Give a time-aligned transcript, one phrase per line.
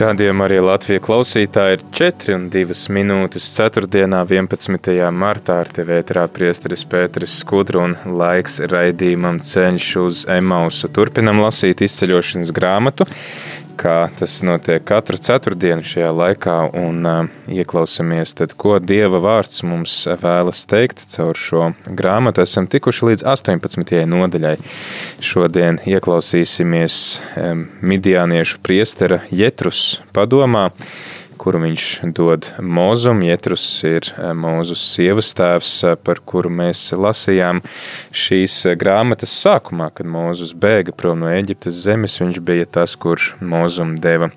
[0.00, 3.84] Radījumā arī Latvijas klausītāji ir 4 un 2 minūtes 4.
[4.00, 4.94] 11.
[5.12, 10.88] martā ar tevi ēterā priesteris Pēteris Skudru un laiks raidījumam ceļš uz Emausu.
[10.88, 13.04] Turpinam lasīt izceļošanas grāmatu
[13.80, 20.66] kā tas notiek katru ceturtdienu šajā laikā, un uh, ieklausāmies, ko Dieva vārds mums vēlas
[20.68, 22.44] teikt caur šo grāmatu.
[22.44, 23.94] Esam tikuši līdz 18.
[24.10, 24.56] nodaļai.
[25.24, 27.00] Šodien ieklausīsimies
[27.40, 30.70] um, Midiāniešu priestera Jetrus padomā
[31.40, 33.22] kuru viņš dod Mozum.
[33.24, 37.62] Jetrus ir eh, Mozus sievas tēvs, eh, par kuru mēs lasījām
[38.12, 42.18] šīs eh, grāmatas sākumā, kad Mozus bēga prom no Eģiptes zemes.
[42.20, 44.30] Viņš bija tas, kurš Mozum deva.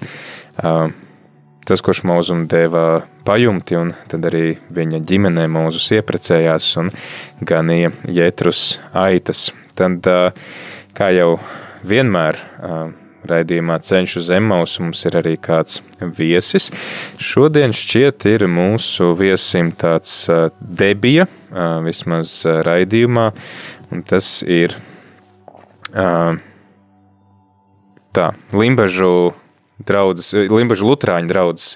[1.63, 6.91] Tas, kurš Mozum deva pajumti, un tad arī viņa ģimenē Mozus ieprecējās un
[7.41, 9.47] ganīja Jetrus aitas.
[9.79, 10.05] Tad,
[10.93, 11.31] kā jau
[11.87, 12.37] vienmēr,
[13.29, 15.81] raidījumā Ceļš uz Emausu mums ir arī kāds
[16.17, 16.69] viesis.
[17.21, 20.25] Šodien šķiet ir mūsu viesim tāds
[20.59, 21.27] debija,
[21.85, 23.29] vismaz raidījumā,
[23.93, 24.75] un tas ir
[28.13, 29.13] tā, Limbažu
[29.83, 31.75] draudzes, Limbažu Lutrāņu draudzes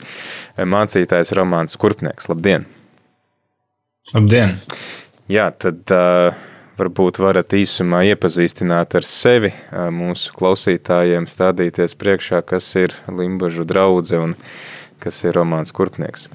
[0.58, 2.30] mācītājs Romāns Kurpnieks.
[2.32, 2.66] Labdien!
[4.14, 4.58] Labdien!
[5.28, 6.32] Jā, tad uh,
[6.78, 9.52] varbūt varat īsumā iepazīstināt ar sevi
[9.94, 14.36] mūsu klausītājiem, stādīties priekšā, kas ir Limbažu draudze un
[15.02, 16.30] kas ir Romāns Kurpnieks.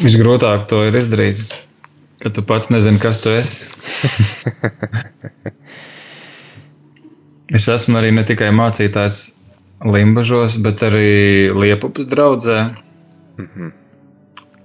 [0.00, 1.40] Visgrūtāk to ir izdarīt,
[2.22, 3.68] kad tu pats nezini, kas tu esi.
[7.56, 9.18] es esmu arī ne tikai mācītājs
[9.84, 12.58] Limbažos, bet arī Liepupas draudzē.
[13.40, 13.79] Mm -hmm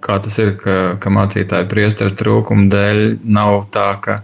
[0.05, 4.21] kā tas ir, ka, ka mācītāju priestera trūkuma dēļ nav tā, ka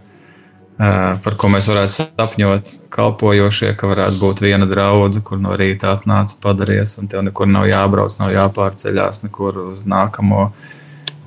[1.22, 6.38] par ko mēs varētu sapņot, kalpojošie, ka varētu būt viena draudzene, kur no rīta atnāca
[6.41, 10.50] padaries, un tev nekur nav jābrauc, nav jāpārceļās nekur uz nākamo.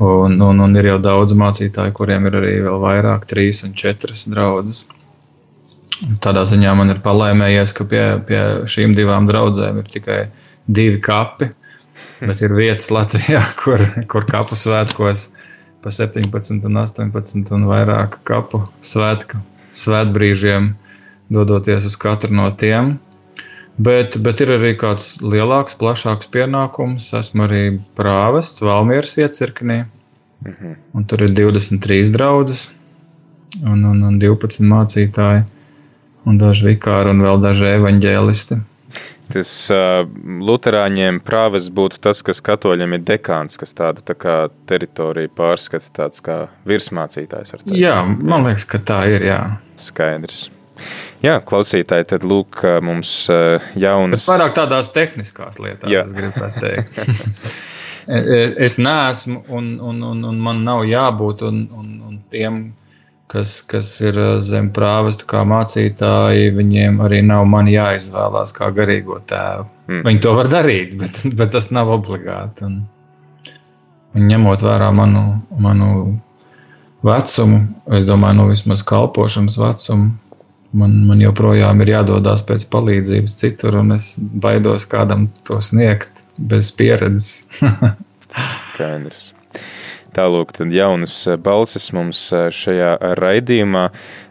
[0.03, 4.25] Un, un, un ir jau daudz mācītāju, kuriem ir arī vēl vairāk, trīs un četras
[4.27, 4.89] draudzes.
[6.25, 10.19] Tādā ziņā man ir palēmējies, ka pie, pie šīm divām draudzēm ir tikai
[10.67, 11.53] divi kapi,
[12.29, 15.29] Bet ir vietas Latvijā, kur, kur kapu svētkos
[15.85, 19.43] pa 17 un 18 un vairāk kapu svētku
[19.75, 20.73] svētbrīžiem
[21.35, 22.99] dodoties uz katru no tiem.
[23.75, 27.09] Bet, bet ir arī kāds lielāks, plašāks pienākums.
[27.19, 27.63] Esmu arī
[27.99, 29.83] prāvests Valmieras iecirknī.
[30.45, 30.77] Mhm.
[30.95, 32.69] Un tur ir 23 draugas
[33.63, 35.45] un, un, un 12 mācītāji
[36.25, 38.61] un daži vikāri un vēl daži evaņģēlisti.
[39.33, 40.05] Tas uh,
[40.45, 44.37] Lutāņiem prāves būtu tas, kas katoļiem ir dekāns, kas tāda tā kā
[44.69, 47.57] teritorija pārskata, tāds kā virsmācītājs.
[47.73, 49.25] Jā, man liekas, ka tā ir.
[49.25, 49.41] Jā.
[49.81, 50.51] Skaidrs.
[51.25, 53.13] Jā, klausītāji, tad lūk, mums
[53.79, 54.27] jaunas.
[54.27, 56.03] Bet vairāk tādās tehniskās lietās, jā.
[56.05, 56.99] es gribētu teikt.
[58.67, 62.59] es neesmu, un, un, un, un man nav jābūt, un, un, un tiem,
[63.31, 69.21] kas, kas ir eh, zem prāvesta, kā mācītāji, viņiem arī nav man jāizvēlās kā garīgo
[69.29, 69.69] tēvu.
[69.89, 70.03] Mm.
[70.09, 72.69] Viņi to var darīt, bet, bet tas nav obligāti.
[72.69, 72.83] Un,
[74.15, 75.25] un ņemot vērā manu,
[75.61, 75.95] manu
[77.05, 77.65] vecumu,
[77.97, 80.13] es domāju, nu vismaz kalpošanas vecumu,
[80.79, 86.73] man, man joprojām ir jādodas pēc palīdzības citur, un es baidos kādam to sniegt bez
[86.75, 87.45] pieredzes.
[88.75, 89.31] Skaidrs.
[90.15, 93.89] Tālūk, tad jaunas eh, balsis mums eh, šajā raidījumā.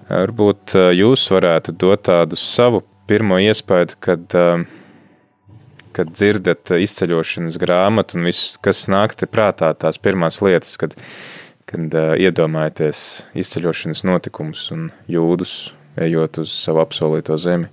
[0.08, 4.32] Varbūt eh, jūs varētu dot tādu savu pirmo iespēju, kad,
[5.92, 10.96] kad dzirdat izceļošanas grāmatu un viss, kas nāk te prātā, tās pirmās lietas, kad,
[11.68, 13.04] kad iedomājaties
[13.44, 17.68] izceļošanas notikumus un jūdus, ejot uz savu apsolīto zemi.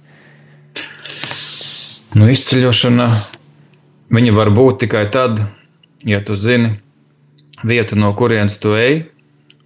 [2.19, 3.07] Nu, izceļošana
[4.11, 5.39] viņa var būt tikai tad,
[6.03, 6.75] ja tu zini,
[7.65, 9.05] vietu, no kurienes tu ej,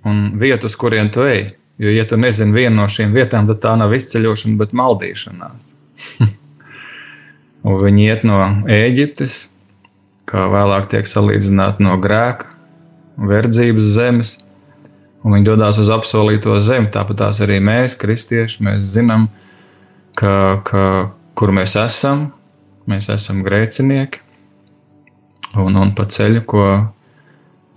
[0.04, 1.54] un vietu, uz kurien tu ej.
[1.78, 5.72] Jo, ja tu nezini vienu no šīm vietām, tad tā nav izceļošana, bet maldīšanās.
[7.64, 8.38] viņi iet no
[8.70, 9.38] Ēģiptes,
[10.30, 12.52] kā vēlāk tiek salīdzināti no grēka,
[13.18, 14.34] verdzības zemes,
[15.24, 16.92] un viņi dodas uz apsolīto zemi.
[16.94, 19.26] Tāpat tās arī mēs, kristieši, mēs zinām,
[20.18, 20.84] ka, ka,
[21.34, 22.28] kur mēs esam.
[22.84, 24.20] Mēs esam grēcinieki
[25.56, 26.64] un, un pa ceļu, ko,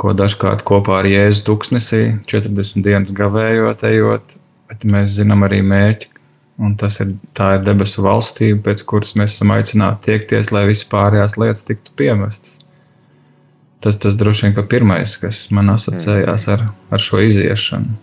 [0.01, 4.37] ko dažkārt kopā ar Jēzu tuksnesī 40 dienas gavējot, ejot,
[4.69, 6.11] bet mēs zinām arī mērķi,
[6.61, 10.89] un tas ir, tā ir debesu valstība, pēc kuras mēs esam aicināti tiekties, lai visas
[10.91, 12.59] pārējās lietas tiktu piemestas.
[13.81, 17.93] Tas, tas droši vien ir pirmais, kas man asociējās ar, ar šo iziešanu.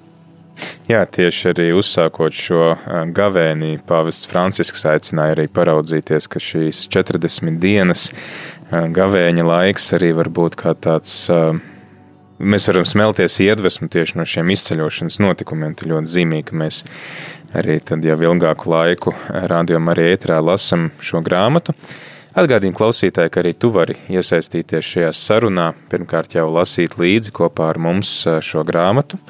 [0.86, 2.74] Jā, tieši arī uzsākot šo
[3.16, 8.06] gavēnī, Pāvests Francisks aicināja arī paraudzīties, ka šīs 40 dienas
[8.70, 11.24] gavēņa laiks arī var būt kā tāds.
[12.44, 15.72] Mēs varam smelties iedvesmu tieši no šiem izceļošanas notikumiem.
[15.78, 16.82] Tas ļoti zīmīgi, ka mēs
[17.56, 19.14] arī jau ilgāku laiku
[19.52, 21.72] rādījumā arī ētrā lasam šo grāmatu.
[22.34, 27.78] Atgādīju klausītāji, ka arī tu vari iesaistīties šajā sarunā, pirmkārt jau lasīt līdzi kopā ar
[27.78, 28.10] mums
[28.44, 29.20] šo grāmatu.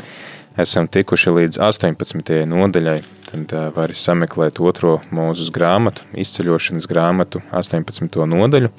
[0.58, 2.34] Esam tikuši līdz 18.
[2.50, 2.98] nodaļai,
[3.34, 8.20] tad vari sameklēt otro mūzus grāmatu, izceļošanas grāmatu, 18.
[8.30, 8.70] nodaļu.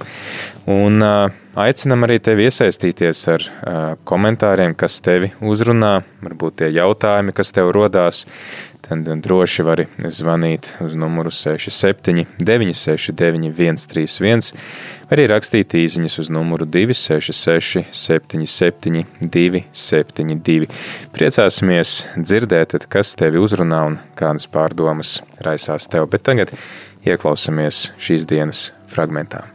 [0.71, 3.47] Un aicinam arī tevi iesaistīties ar
[4.07, 8.23] komentāriem, kas tevi uzrunā, varbūt tie jautājumi, kas tev rodās
[8.85, 14.51] tad droši vari zvanīt uz numuru 67 969 131,
[15.09, 20.69] vai arī rakstīt īsiņas uz numuru 266 77 272.
[21.15, 26.53] Priecāsimies dzirdēt, kas tevi uzrunā un kādas pārdomas raisās tev, bet tagad
[27.05, 29.54] ieklausāmies šīs dienas fragmentā.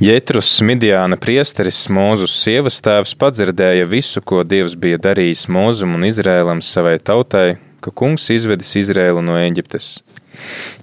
[0.00, 6.62] Jētrus Smidjāna priesteris, Mūzus sievas tēvs, padzirdēja visu, ko Dievs bija darījis Mūzum un Izrēlam
[6.64, 9.98] savai tautai, ka kungs izvedis Izrēlu no Eģiptes.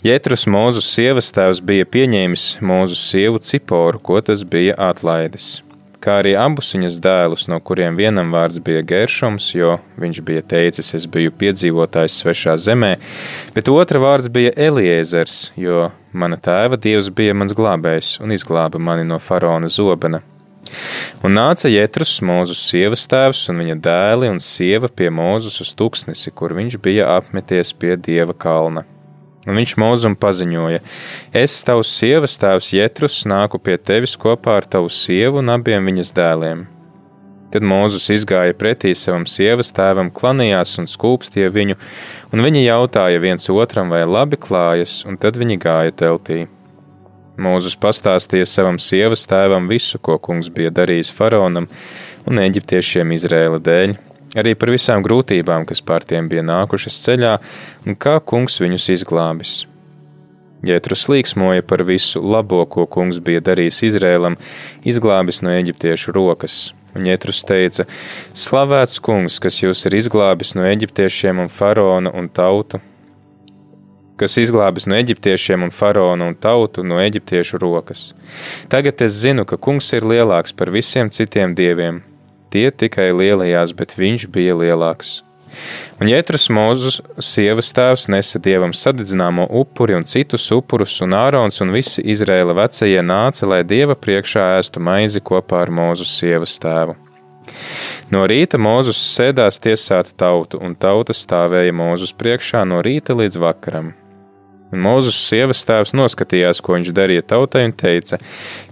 [0.05, 5.55] Jētrus Mūzus sievas tēvs bija pieņēmis Mūzus sievu Ciporu, ko tas bija atlaidis
[6.03, 10.93] kā arī abus viņas dēlus, no kuriem vienam vārds bija Geršoms, jo viņš bija teicis,
[10.97, 12.95] es biju piedzīvotājs svešā zemē,
[13.55, 19.07] bet otra vārds bija Eliezers, jo mana tēva dievs bija mans glābējs un izglāba mani
[19.07, 20.23] no faraona zobena.
[21.23, 26.33] Un nāca Jētrus, Mūzus sievas tēvs un viņa dēli un sieva pie Mūzus uz tuksnesi,
[26.35, 28.83] kur viņš bija apmeties pie dieva kalna.
[29.47, 30.81] Un viņš mūzum paziņoja:
[31.31, 36.11] Es, tavs sievas tēvs Jetrus, nāku pie tevis kopā ar tavu sievu un abiem viņas
[36.17, 36.65] dēliem.
[37.47, 41.77] Tad Mūzus izgāja pretī savam sievas tēvam, klanījās un skūpstīja viņu,
[42.35, 46.41] un viņi jautāja viens otram, vai labi klājas, un tad viņi gāja teltī.
[47.39, 51.69] Mūzus pastāstīja savam sievas tēvam visu, ko kungs bija darījis faraonam
[52.27, 53.95] un eģiptiešiem Izrēla dēļ,
[54.39, 57.33] arī par visām grūtībām, kas pār tiem bija nākušas ceļā,
[57.85, 59.57] un kā kungs viņus izglābis.
[60.65, 64.39] Jētrus līksmoja par visu labo, ko kungs bija darījis Izrēlam,
[64.81, 66.57] izglābis no eģiptiešu rokas.
[66.97, 67.85] Un Jētrus teica:
[68.33, 72.81] Slavēts kungs, kas jūs ir izglābis no eģiptiešiem un faraona un tautu,
[74.17, 78.11] kas izglābis no eģiptiešiem un faraona un tautu no eģiptiešu rokas.
[78.71, 82.01] Tagad es zinu, ka kungs ir lielāks par visiem citiem dieviem,
[82.53, 85.21] Tie tikai lielajās, bet viņš bija lielāks.
[85.97, 91.73] Un Jētrus Mozus sievas tēvs nesa dievam sadedzināmo upuri un citus upurus, un Ārons un
[91.73, 96.97] visi Izrēla vecie nāca, lai dieva priekšā ēstu maizi kopā ar Mozus sievas tēvu.
[98.13, 103.95] No rīta Mozus sēdās tiesāt tautu, un tauta stāvēja Mozus priekšā no rīta līdz vakaram.
[104.67, 108.19] Un Mūzus sievas tēvs noskatījās, ko viņš darīja tautai, un teica: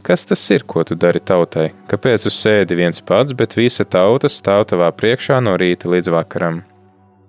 [0.03, 1.69] Kas tas ir, ko tu dari tautai?
[1.87, 6.61] Kāpēc tu sēdi viens pats, bet visa tauta stāv tavā priekšā no rīta līdz vakaram?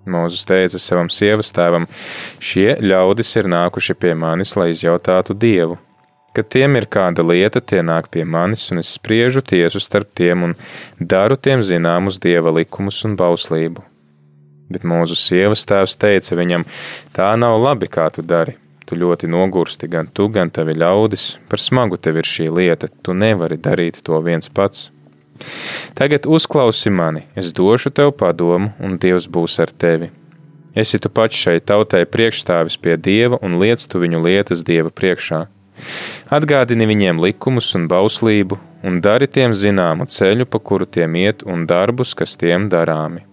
[0.07, 1.87] Mūzus teica savam sievas tēvam:
[2.43, 5.79] Šie ļaudis ir nākuši pie manis, lai izjautātu dievu.
[6.35, 10.43] Kad tiem ir kāda lieta, tie nāk pie manis, un es spriežu tiesu starp tiem
[10.51, 10.57] un
[10.99, 13.96] daru tiem zināmus dieva likumus un bauslību
[14.71, 16.65] Bet mūsu sievas tēvs teica viņam:
[17.15, 18.57] Tā nav labi, kā tu dari.
[18.87, 21.33] Tu ļoti nogursti, gan tu, gan tavi ļaudis.
[21.51, 24.87] Par smagu tev ir šī lieta, tu nevari darīt to viens pats.
[25.97, 30.09] Tagad uzklausi mani, es došu tev padomu, un Dievs būs ar tevi.
[30.77, 35.45] Esi tu pats šai tautai priekšstāvis pie Dieva un liec tu viņu lietas Dieva priekšā.
[36.33, 38.57] Atgādini viņiem likumus un bauslību,
[38.87, 43.25] un dari tiem zināmu ceļu, pa kuru tiem iet, un darbus, kas tiem darāmi.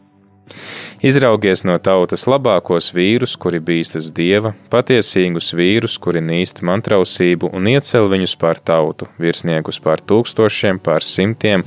[1.05, 8.07] Izraugies no tautas labākos vīrus, kuri bīstas dieva, patiesīgus vīrus, kuri nīst mantrausību, un iecel
[8.09, 11.67] viņus pār tautu, virsniekus pār tūkstošiem, pār simtiem,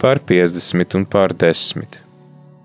[0.00, 1.98] pār piecdesmit un pār desmit.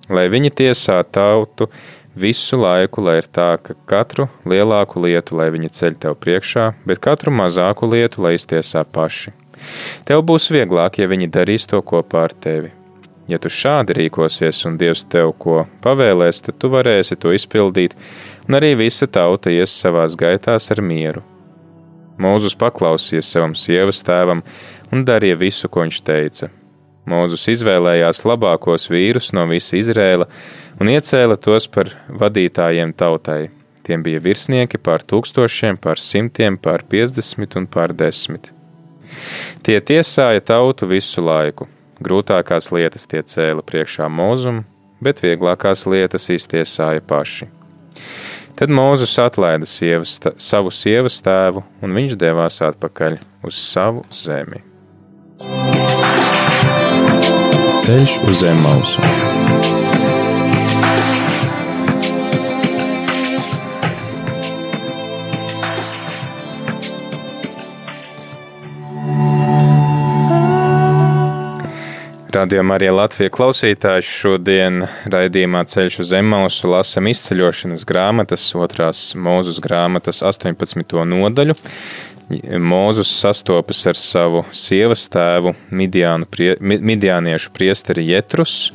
[0.08, 1.68] Lai viņi tiesā tautu,
[2.16, 7.04] visu laiku, lai ir tā, ka katru lielāku lietu, lai viņi ceļ tev priekšā, bet
[7.04, 9.36] katru mazāku lietu, lai iztiesā paši.
[10.08, 12.72] Tev būs vieglāk, ja viņi darīs to kopā ar tevi.
[13.32, 17.96] Ja tu šādi rīkosies un Dievs tev ko pavēlēs, tad tu varēsi to izpildīt,
[18.50, 21.24] un arī visa tauta ies savās gaitās ar mieru.
[22.20, 24.44] Mūzus paklausīja savam sievas tēvam
[24.92, 26.50] un darīja visu, ko viņš teica.
[27.10, 30.28] Mūzus izvēlējās labākos vīrus no visa Izrēla,
[30.80, 33.50] un iecēla tos par vadītājiem tautai.
[33.84, 38.52] Tiem bija virsnieki pār tūkstošiem, pār simtiem, pār piecdesmit un pār desmit.
[39.64, 41.68] Tie tiesāja tautu visu laiku.
[42.02, 44.64] Grūtākās lietas tie cēla priekšā mūzumu,
[45.04, 47.50] bet vieglākās lietas iztiesāja paši.
[48.58, 53.18] Tad Mūzes atlaida sievas, savu sievas tēvu, un viņš devās atpakaļ
[53.50, 54.62] uz savu zemi.
[57.84, 59.33] Ceļš uz zemes mausu.
[72.34, 80.24] Radījumā arī Latvijas klausītājs šodien raidījumā Ceļš uz Emausu lasam izceļošanas grāmatas, otrās mūzes grāmatas
[80.26, 80.96] 18.
[81.12, 81.54] nodaļu.
[82.58, 85.54] Mūzus sastopas ar savu sievas tēvu,
[86.34, 88.72] prie, midiāniešu priesteri Jetrus,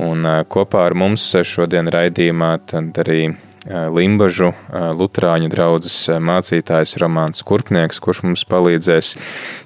[0.00, 3.26] un kopā ar mums šodien raidījumā tad arī
[3.66, 9.14] Limbažu Lutāņu draugas mācītājs Romanis Kurpnieks, kurš mums palīdzēs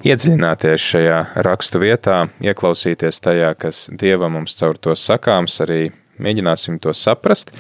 [0.09, 5.91] iedziļināties šajā rakstu vietā, ieklausīties tajā, kas Dieva mums caur to sakāms, arī
[6.21, 7.53] mēģināsim to saprast.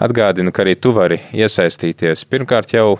[0.00, 2.98] Atgādinu, ka arī tu vari iesaistīties pirmkārt jau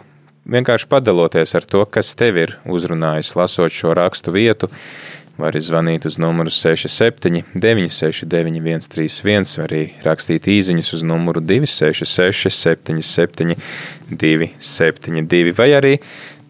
[0.48, 4.72] vienkārši padaloties ar to, kas tev ir uzrunājis, lasot šo rakstu vietu
[5.38, 13.54] Var zvanīt uz numuru 67, 969, 131, vai arī rakstīt īsiņas uz numuru 266, 77,
[14.10, 15.92] 272, vai arī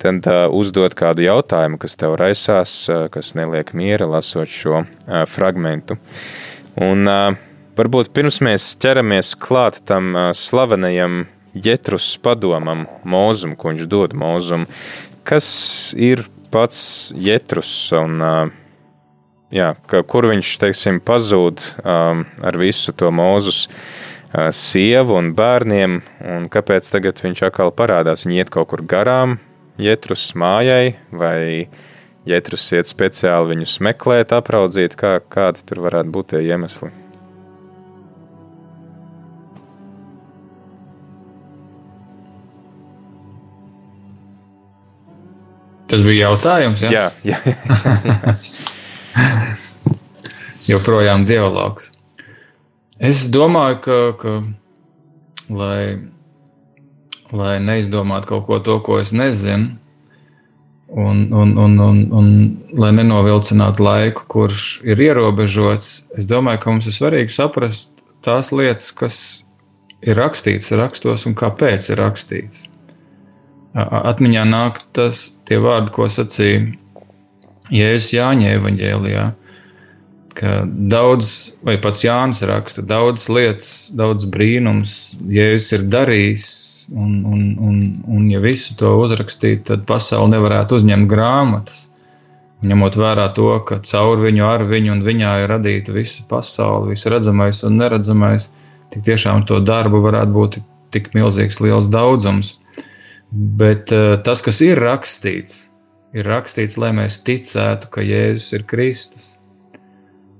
[0.00, 4.86] tad uh, uzdot kādu jautājumu, kas tev raisās, uh, kas neliek miera lasot šo uh,
[5.28, 5.98] fragmentu.
[6.80, 7.10] Un
[7.76, 14.64] varbūt pirms mēs ķeramies klāt tam slavenajam Jetrus padomam, mūzum, ko viņš dod mūzum,
[15.28, 15.50] kas
[15.98, 16.22] ir
[16.54, 18.56] pats Jetrus un uh,
[19.54, 26.00] jā, ka, kur viņš teiksim, pazūd um, ar visu to mūzus uh, sievu un bērniem,
[26.36, 28.26] un kāpēc tagad viņš atkal parādās.
[28.26, 29.38] Viņi iet kaut kur garām,
[29.78, 31.68] Jētrus mājai, vai
[32.28, 36.90] Jētrus iet speciāli viņus meklēt, apraudzīt, kā, kādi tur varētu būt tie iemesli.
[45.88, 46.82] Tas bija jautājums.
[46.84, 46.90] Ja?
[46.92, 47.38] Jā, jā.
[47.48, 48.34] jā.
[50.70, 51.92] joprojām dialogs.
[52.98, 54.32] Es domāju, ka, ka
[55.54, 56.10] lai,
[57.30, 59.76] lai neizdomātu kaut ko to, ko es nezinu,
[60.88, 62.30] un, un, un, un, un
[62.80, 68.90] lai nenovilcinātu laiku, kurš ir ierobežots, es domāju, ka mums ir svarīgi saprast tās lietas,
[68.96, 69.20] kas
[70.02, 72.66] ir rakstīts rakstos un kāpēc ir rakstīts.
[73.78, 76.72] Atmiņā nāk tas tie vārdi, ko sacīja
[77.74, 79.26] Jēzus Jāņa evaņģēlijā,
[80.38, 81.32] ka daudz,
[81.66, 84.94] vai pats Jānis raksta, daudz lietas, daudz brīnums
[85.28, 86.48] Jēzus ir darījis,
[86.94, 91.86] un, un, un, un ja visu to uzrakstītu, tad pasauli nevarētu uzņemt grāmatas.
[92.58, 97.06] Ņemot vērā to, ka caur viņu, ar viņu un viņā ir radīta visa pasaule, viss
[97.06, 98.48] redzamais un neredzamais,
[98.90, 100.58] tik tiešām to darbu varētu būt
[100.94, 102.56] tik milzīgs, liels daudzums.
[103.30, 105.67] Bet uh, tas, kas ir rakstīts,
[106.16, 109.34] ir rakstīts, lai mēs ticētu, ka Jēzus ir Kristus.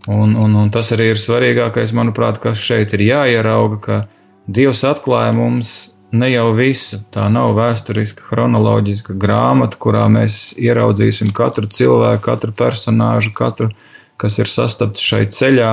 [0.09, 3.99] Un, un, un tas arī ir svarīgākais, manuprāt, kas šeit ir jāierauga, ka
[4.49, 5.73] Dievs atklāja mums
[6.17, 7.03] ne jau visu.
[7.13, 13.69] Tā nav vēsturiska, chronoloģiska grāmata, kurā mēs ieraudzīsim katru cilvēku, katru personāžu, katru,
[14.17, 15.73] kas ir sastapts šai ceļā,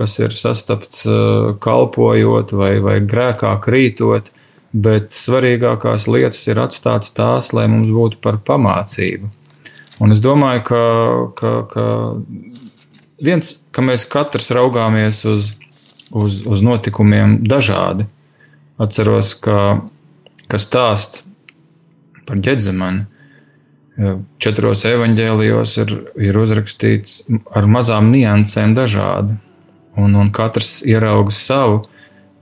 [0.00, 4.32] kas ir sastapts uh, kalpojot vai, vai grēkā krītot
[4.74, 9.30] bet svarīgākās lietas ir atstātas tās, lai mums būtu par pamācību.
[10.02, 10.82] Un es domāju, ka,
[11.38, 11.84] ka, ka
[13.22, 15.52] viens, ka mēs katrs raugāmies uz,
[16.10, 18.08] uz, uz notikumiem dažādi.
[18.82, 19.84] Atceros, ka,
[20.50, 21.22] ka stāst
[22.26, 23.06] par ģedzemani.
[24.42, 29.36] četros evaņģēlijos ir, ir uzrakstīts ar mazām niansēm dažādi.
[29.94, 31.84] Un, un katrs ierauga savu,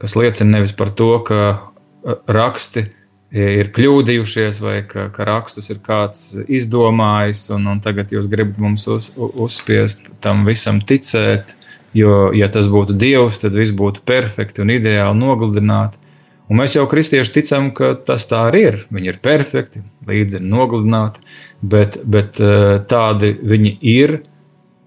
[0.01, 1.72] kas liecina nevis par to, ka
[2.04, 2.87] raksti
[3.32, 8.85] ir kļūdījušies, vai ka, ka rakstus ir kāds izdomājis, un, un tagad jūs gribat mums
[8.92, 11.56] uz, uzspiest tam visam ticēt.
[11.97, 16.00] Jo, ja tas būtu Dievs, tad viss būtu perfekti un ideāli nogludināti.
[16.49, 18.78] Un mēs jau kristieši ticam, ka tas tā arī ir.
[18.92, 21.21] Viņi ir perfekti, līdzi ir nogludināti,
[21.61, 24.18] bet, bet eh, tādi viņi ir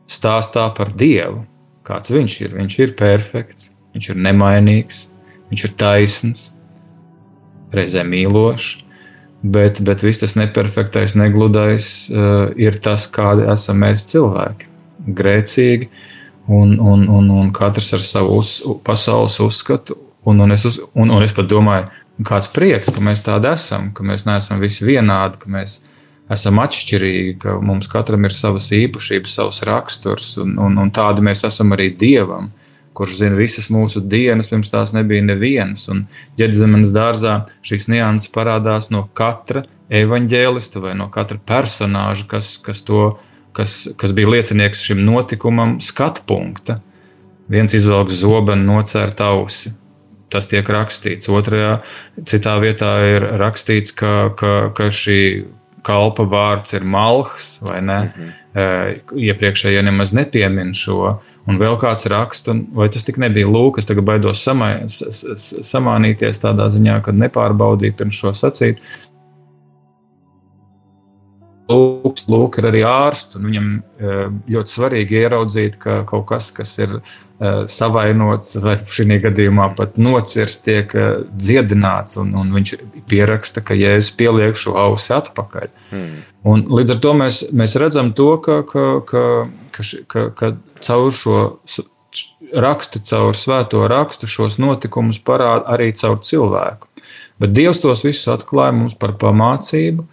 [0.09, 1.43] stāstā par Dievu.
[1.85, 2.57] Kāds viņš ir?
[2.57, 5.05] Viņš ir perfekts, viņš ir nemainīgs,
[5.51, 6.47] viņš ir taisns,
[7.77, 8.81] reizē mīlošs.
[9.45, 14.71] Bet, bet viss tas neperfektais, negludais uh, ir tas, kādi esam mēs cilvēki.
[15.19, 15.91] Grēcīgi,
[16.49, 18.55] un, un, un, un katrs ar savu uz,
[18.87, 21.85] pasaules uzskatu Un, un, es uz, un, un es pat domāju,
[22.25, 25.77] kāds prieks, ka mēs tādi esam, ka mēs neesam visi vienādi, ka mēs
[26.33, 31.45] esam atšķirīgi, ka mums katram ir savas īpašības, savs raksturs, un, un, un tādi mēs
[31.45, 32.49] esam arī Dievam,
[32.95, 35.87] kurš zina visas mūsu dienas, pirms tās nebija nevienas.
[35.91, 36.05] Un
[36.39, 43.09] ģērbzemes dārzā šīs nianses parādās no katra evaņģēlista vai no katra personāža, kas, kas, to,
[43.55, 46.79] kas, kas bija liecinieks šim notikumam, skatu punkta.
[47.51, 49.75] Viens izvelk zobenu, nocērt ausi,
[50.33, 51.29] tas tiek rakstīts.
[51.29, 51.77] Otrajā,
[52.25, 55.19] citā vietā ir rakstīts, ka, ka, ka šī
[55.85, 57.99] kalpa vārds ir malhs, vai ne?
[58.01, 58.41] Mm -hmm.
[59.29, 61.19] Iepriekšējie nemaz nepiemin šo.
[61.45, 66.65] Un vēl kāds raksta, vai tas tik nebija lūk, es tagad baidos samai, samānīties tādā
[66.73, 68.81] ziņā, kad nepārbaudīju pirms šo sacīt.
[72.05, 76.99] Lūk, lūk, ir arī ārsts, viņam eh, ļoti svarīgi ieraudzīt, ka kaut kas, kas ir
[77.35, 82.71] Eh, savainots, vai šī gadījumā pat nocirsts, tiek eh, dziedināts, un, un viņš
[83.11, 85.65] pieraksta, ka Jēzus pieliek šo ausi atpakaļ.
[85.91, 86.13] Mm.
[86.47, 89.25] Un līdz ar to mēs, mēs redzam to, ka, ka, ka,
[89.75, 90.51] ka, ka, ka
[90.87, 91.41] caur šo
[92.55, 96.87] rakstu, caur svēto rakstu šos notikumus parāda arī caur cilvēku.
[97.43, 100.07] Bet Dievs tos visus atklāja mums par pamācību,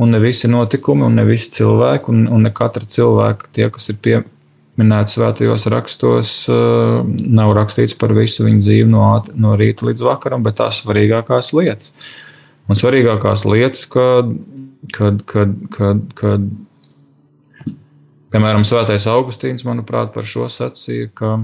[0.00, 3.92] un ne visi notikumi, un ne visi cilvēki, un, un ne katra cilvēka, tie, kas
[3.92, 4.20] ir pie,
[4.80, 10.44] minēts svētajos rakstos, eh, nav rakstīts par visu viņa dzīvi no, no rīta līdz vakaram,
[10.46, 11.92] bet tās svarīgākās lietas.
[12.70, 14.30] Un svarīgākās lietas, kad,
[14.94, 16.48] kad, kad, kad, kad
[18.30, 21.36] piemēram, Svētais Augustīns, manuprāt, par šo sacīja, ka,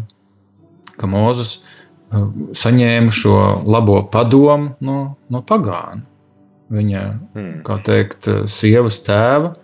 [0.96, 2.28] ka Mozus eh,
[2.64, 6.06] saņēma šo labo padomu no, no pagāna.
[6.72, 7.02] Viņa,
[7.36, 7.54] hmm.
[7.66, 9.54] kā teikt, sievas tēva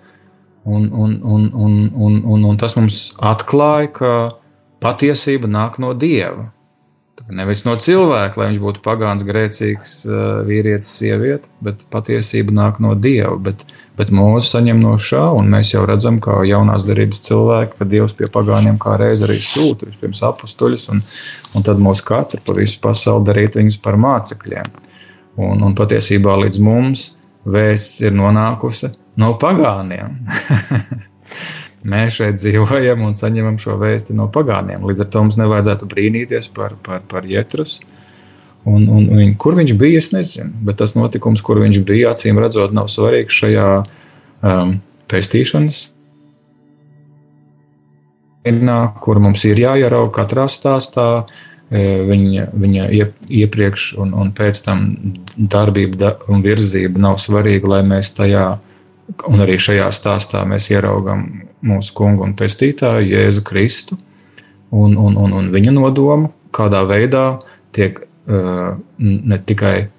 [0.64, 4.10] Un, un, un, un, un, un, un tas mums atklāja, ka
[4.82, 6.52] patiesība nāk no dieva.
[7.32, 9.92] Nevis no cilvēka, lai viņš būtu pagāns, grēcīgs
[10.46, 13.34] vīrietis, sieviete, bet patiesība nāk no dieva.
[13.42, 13.64] Bet,
[13.98, 18.14] bet mūsu saņem no šā, un mēs jau redzam, kā jaunās darbības cilvēki, ka Dievs
[18.18, 21.02] pie pagāniem kā reiz arī sūta vispirms apstuļus, un,
[21.56, 24.70] un tad mūsu katru pa visu pasauli darīt viņus par mācekļiem.
[25.40, 27.06] Un, un patiesībā līdz mums
[27.48, 30.18] vēsts ir nonākusi no pagāniem.
[31.92, 34.84] Mēs šeit dzīvojam un saņemam šo vēsti no pagāniem.
[34.86, 37.80] Līdz ar to mums nevajadzētu brīnīties par, par, par Jētrus.
[38.68, 40.52] Un, un, un, kur viņš bija, es nezinu.
[40.68, 44.76] Bet tas notikums, kur viņš bija, acīm redzot, nav svarīgs šajā um,
[45.10, 45.88] pestīšanas
[48.42, 51.08] dienā, kur mums ir jāierauga katrā stāstā.
[51.22, 52.88] E, viņa, viņa
[53.42, 54.84] iepriekš un, un pēc tam
[55.36, 58.46] darbība un virzība nav svarīga, lai mēs tajā
[59.28, 61.24] Un arī šajā stāstā mēs ieraugām
[61.66, 63.98] mūsu kungu un pestītāju Jēzu Kristu
[64.70, 67.26] un, un, un, un viņa nodomu, kādā veidā
[67.76, 69.90] tiek uh, ne tikai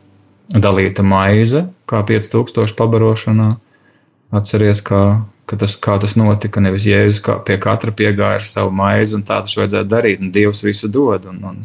[0.54, 3.54] dalīta maize, kā 5000 pabarošanā.
[4.34, 5.02] Atcerieties, kā,
[5.50, 6.64] tas, kā tas notika.
[6.64, 10.22] Nevis Jēzus kā pie katra piegāja ar savu maizi, un tā tas vajadzētu darīt.
[10.24, 11.64] Un Dievs visu dod, un, un,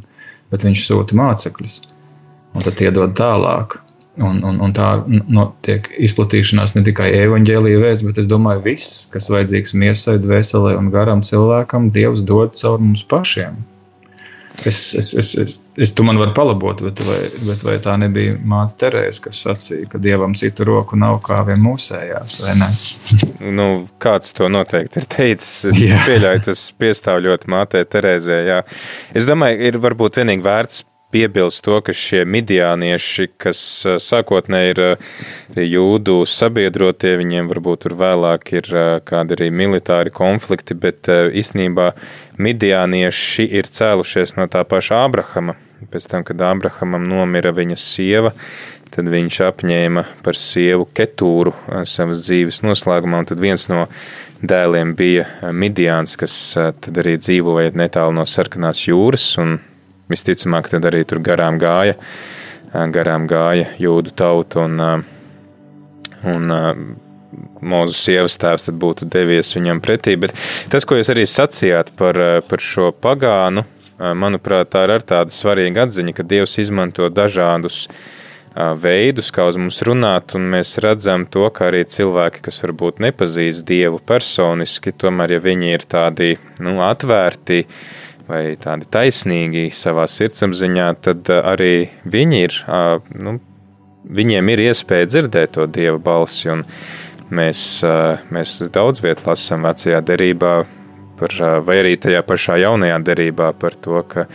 [0.52, 1.80] bet viņš sūta mācekļus,
[2.54, 3.80] un tad iedod tālāk.
[4.18, 9.30] Un, un, un tā notiek izplatīšanās ne tikai evaņģēlīja vēsts, bet es domāju, viss, kas
[9.30, 13.60] vajadzīgs miesai, dvēselē un garam cilvēkam, Dievs dod caur mums pašiem.
[14.66, 18.34] Es, es, es, es, es tu man varu palabot, bet vai, bet vai tā nebija
[18.48, 22.68] māte Terēza, kas sacīja, ka Dievam citu roku nav kā vien mūsējās, vai ne?
[23.58, 23.68] nu,
[24.02, 25.54] kāds to noteikti ir teicis.
[25.70, 26.02] Es jā.
[26.08, 28.62] pieļauju, tas piestāv ļoti mātei Terēzē, jā.
[29.14, 33.60] Es domāju, ir varbūt vienīgi vērts piebilst to, ka šie midiānieši, kas
[34.04, 34.80] sākotnēji ir
[35.64, 38.68] jūdu sabiedrotie, viņiem varbūt tur vēlāk ir
[39.08, 41.92] kādi arī militāri konflikti, bet īstenībā
[42.38, 45.56] midiānieši ir cēlušies no tā paša Ābrahama.
[45.88, 48.32] Pēc tam, kad Ābrahamam nomira viņa sieva,
[48.90, 51.54] tad viņš apņēma par sievu Ketūru
[51.86, 53.86] savas dzīves noslēgumā, un tad viens no
[54.42, 56.34] dēliem bija Midians, kas
[56.82, 59.58] tad arī dzīvoja netālu no sarkanās jūras, un
[60.10, 61.96] visticamāk tad arī tur garām gāja,
[62.94, 65.04] garām gāja jūdu tautu, un,
[66.34, 66.56] un
[67.60, 70.32] Mūzes sievas tēvs būtu devies viņam pretī, bet
[70.72, 72.16] tas, ko jūs arī sacījāt par,
[72.48, 73.66] par šo pagānu,
[73.98, 77.98] manuprāt, tā ir ar tāda svarīga atziņa, ka Dievs izmanto dažādus uh,
[78.78, 83.66] veidus, kā uz mums runāt, un mēs redzam to, ka arī cilvēki, kas varbūt nepazīst
[83.68, 86.30] Dievu personiski, tomēr, ja viņi ir tādi
[86.64, 87.64] nu, atvērti
[88.28, 92.56] vai tādi taisnīgi savā sirdsapziņā, tad arī viņi ir,
[93.18, 93.38] nu,
[94.04, 96.52] viņiem ir iespēja dzirdēt to Dieva balsi,
[97.34, 97.62] mēs,
[98.34, 100.54] mēs daudz viet lasam vecajā derībā,
[101.18, 101.34] par,
[101.66, 104.28] vai arī tajā pašā jaunajā derībā par to, ka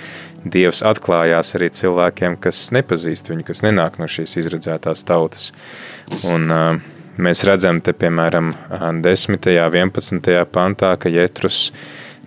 [0.44, 5.54] Dievs atklājās arī cilvēkiem, kas nepazīst viņu, kas nenāk no šīs izredzētās tautas.
[6.28, 6.52] Un,
[7.16, 8.52] mēs redzam, te, piemēram,
[9.06, 9.38] 10.
[9.40, 10.34] un 11.
[10.52, 11.70] pantā, ka Jēzus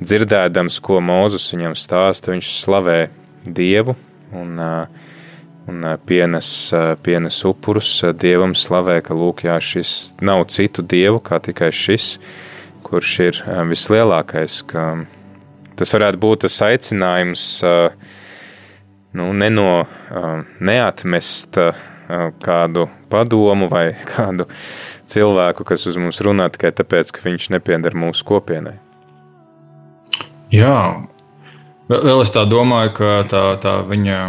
[0.00, 2.98] dzirdēdams, ko Mozus viņam stāsta, viņš slavē
[3.46, 3.94] Dievu
[4.36, 4.58] un,
[5.70, 6.50] un pienes,
[7.06, 12.16] pienes upurus Dievam, slavē, ka lūk, jā, šis nav citu dievu kā tikai šis,
[12.86, 14.60] kurš ir vislielākais.
[14.68, 14.88] Ka,
[15.78, 17.46] tas varētu būt tas aicinājums
[19.16, 19.86] nu, neno,
[20.60, 21.60] neatmest
[22.42, 24.48] kādu padomu vai kādu
[25.10, 28.80] cilvēku, kas uz mums runā tikai tāpēc, ka viņš nepieder mūsu kopienai.
[30.54, 30.78] Jā,
[31.90, 34.20] vēl es tā domāju, ka tā, tā viņa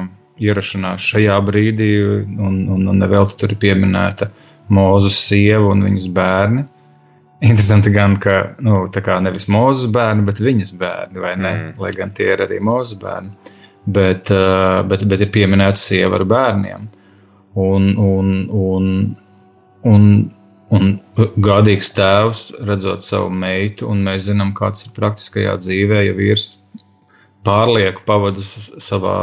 [0.42, 1.92] ierašanās šajā brīdī,
[2.38, 4.32] un, un, un nevelti tur ir pieminēta
[4.68, 6.66] Mūzes sieva un viņas bērni
[7.40, 8.88] Interesanti gan, ka nu,
[9.22, 11.52] nevis mūzes bērni, bet viņas bērni, vai ne?
[11.54, 11.74] Mm.
[11.84, 13.54] Lai gan tie ir arī mūzes bērni.
[13.86, 14.32] Bet,
[14.90, 16.88] bet, bet ir pieminēta sieva ar bērniem.
[17.62, 18.90] Un, un, un,
[19.86, 20.08] un,
[20.74, 26.58] un gādīgs tēvs redzot savu meitu, un mēs zinām, kāds ir praktiskajā dzīvē, ja vīrs
[27.48, 29.20] pārlieku pavadus savā,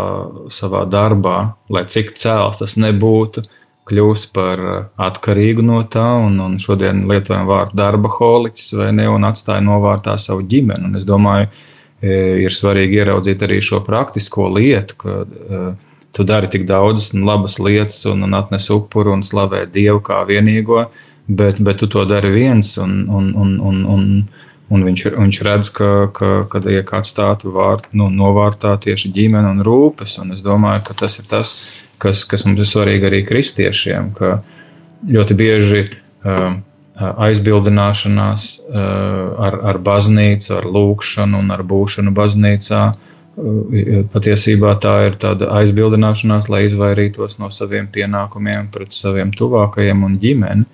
[0.49, 6.39] savā darbā, lai cik cēls tas nebūtu, uh, kļūst par uh, atkarīgu no tā, un,
[6.41, 10.89] un šodien lietojam vārdu darba holiķis vai ne, un atstāja novārtā savu ģimeni.
[10.89, 11.51] Un es domāju,
[12.01, 15.67] e, ir svarīgi ieraudzīt arī šo praktisko lietu, ka uh,
[16.15, 20.87] tu dari tik daudzas labas lietas, un, un atnes upuru un slavē Dievu kā vienīgo,
[21.27, 24.05] bet, bet tu to dari viens, un, un, un, un, un,
[24.69, 29.65] un viņš, viņš redz, ka, ka, kad iek atstātu vārt, nu, novārtā tieši ģimene un
[29.67, 31.55] rūpes, un es domāju, ka tas ir tas,
[32.03, 34.39] kas, kas mums ir svarīgi arī kristiešiem, ka
[35.09, 36.61] ļoti bieži uh,
[36.95, 38.77] aizbildināšanās uh,
[39.49, 42.85] ar, ar baznīcu, ar lūkšanu un ar būšanu baznīcā.
[42.93, 43.11] Uh,
[44.15, 50.67] patiesībā tā ir tāda aizbildināšanās, lai izvairītos no saviem pienākumiem pret saviem tuvākajiem un ģimeni.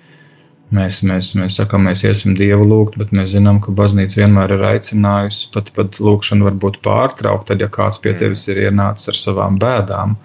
[0.71, 4.61] Mēs, mēs, mēs sakām, mēs iesim dievu lūgt, bet mēs zinām, ka baznīca vienmēr ir
[4.69, 8.19] aicinājusi pat, pat lūkšanu varbūt pārtraukt, tad, ja kāds pie mm.
[8.21, 10.15] tevis ir ienācis ar savām bēdām.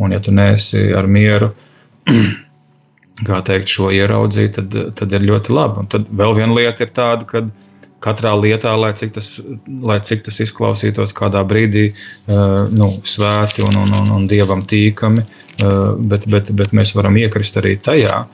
[0.00, 1.50] Un, ja tu neesi ar mieru,
[3.26, 5.82] kā teikt, šo ieraudzīt, tad, tad ir ļoti labi.
[5.82, 7.42] Un tad vēl viena lieta ir tāda, ka
[8.00, 9.30] katrā lietā, lai cik tas,
[9.68, 15.24] lai cik tas izklausītos kādā brīdī, uh, nu, svēti un, un, un, un dievam tīkami,
[15.24, 18.24] uh, bet, bet, bet mēs varam iekrist arī tajā,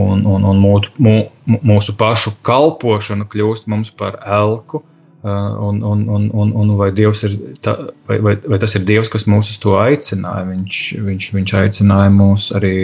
[0.00, 1.18] un, un, un mūtu, mū,
[1.60, 4.84] mūsu pašu kalpošana kļūst mums par elku
[5.24, 7.72] un, un, un, un, un vai, tā,
[8.08, 10.44] vai, vai, vai tas ir Dievs, kas mūs uz to aicināja?
[10.50, 12.74] Viņš, viņš, viņš aicināja mūs arī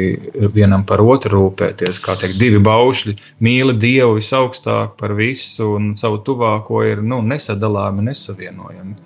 [0.54, 2.00] vienam par otru rūpēties.
[2.00, 8.08] Kā teikt, divi baušļi mīli Dievu visaugstāk par visu, un savu tuvāko ir nu, nesadalāmi,
[8.08, 8.96] nesavienojami.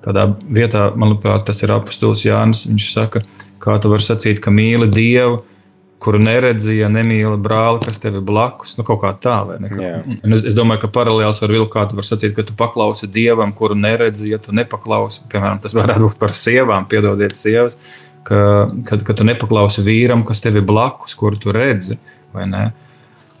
[0.00, 2.64] Kādā vietā, manuprāt, tas ir apustulis Jānis.
[2.70, 3.20] Viņš saka,
[3.60, 5.42] kā tu vari sacīt, ka mīli Dievu,
[6.00, 8.76] kuru neredzi, ja nemīli brāli, kas tev ir blakus.
[8.78, 9.70] Nu, kaut kā tā, vai ne?
[10.24, 13.52] Es, es domāju, ka paralēls var vilkt, kā tu vari sacīt, ka tu paklausi dievam,
[13.56, 15.26] kuru neredzi, ja tu nepaklausi.
[15.32, 17.76] Piemēram, tas varētu būt par sievām, piedodiet, sievas,
[18.28, 22.00] ka, kad, kad tu nepaklausi vīram, kas tev ir blakus, kuru tu redzi,
[22.36, 22.70] vai ne?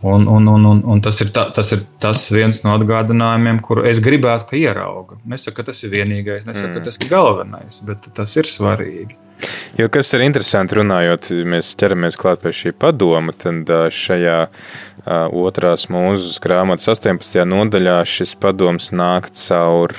[0.02, 3.84] Un, un, un, un, un tas, ir tā, tas ir tas viens no atgādinājumiem, kuru
[3.88, 5.18] es gribētu, ka ierauga.
[5.28, 6.78] Nesaku, ka tas ir vienīgais, nesaku, mm.
[6.78, 9.18] ka tas ir galvenais, bet tas ir svarīgi.
[9.78, 14.38] Jo kas ir interesanti runājot, mēs ķeramies klāt pie šī padoma, tad šajā
[15.40, 17.40] otrās mūzes grāmatas 18.
[17.48, 19.96] nodaļā šis padoms nāk caur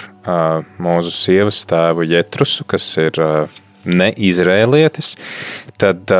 [0.82, 3.17] mūzu sievas tēvu Jetrusu, kas ir
[3.82, 5.15] neizrēlietis,
[5.82, 6.12] tad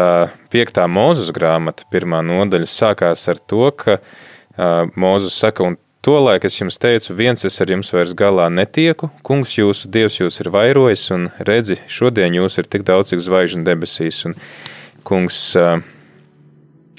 [0.54, 4.02] piektā mūzes grāmata, pirmā nodaļa, sākās ar to, ka
[5.00, 9.52] Mūzes saka, un Tolaik es jums teicu, viens es ar jums vairs galā netieku, kungs
[9.54, 14.24] jūsu dievs jūs ir vairojis, un redzi, šodien jūs ir tik daudz, cik zvaigžņu debesīs,
[14.26, 14.34] un
[15.06, 15.38] kungs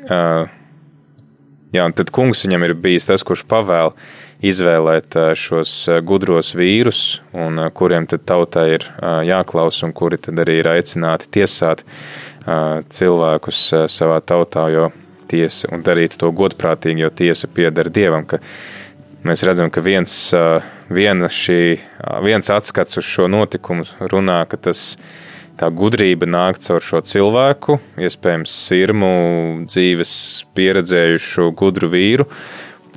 [0.06, 3.90] jā, un tad kungs viņam ir bijis tas, kurš pavēl
[4.38, 5.72] izvēlēt šos
[6.06, 7.00] gudros vīrus,
[7.34, 8.86] un kuriem tad tautai ir
[9.26, 11.82] jāklaus, un kuri tad arī ir aicināti tiesāt
[12.46, 14.92] cilvēkus savā tautā, jo
[15.32, 18.38] tiesa, un darīt to godprātīgi, jo tiesa pieder Dievam, ka
[19.26, 20.14] mēs redzam, ka viens,
[20.92, 21.60] viena šī,
[22.26, 24.96] viens atskats uz šo notikumu runā, ka tas
[25.60, 29.14] tā gudrība nāk caur šo cilvēku, iespējams, sirmu
[29.68, 30.12] dzīves
[30.56, 32.28] pieredzējušu gudru vīru,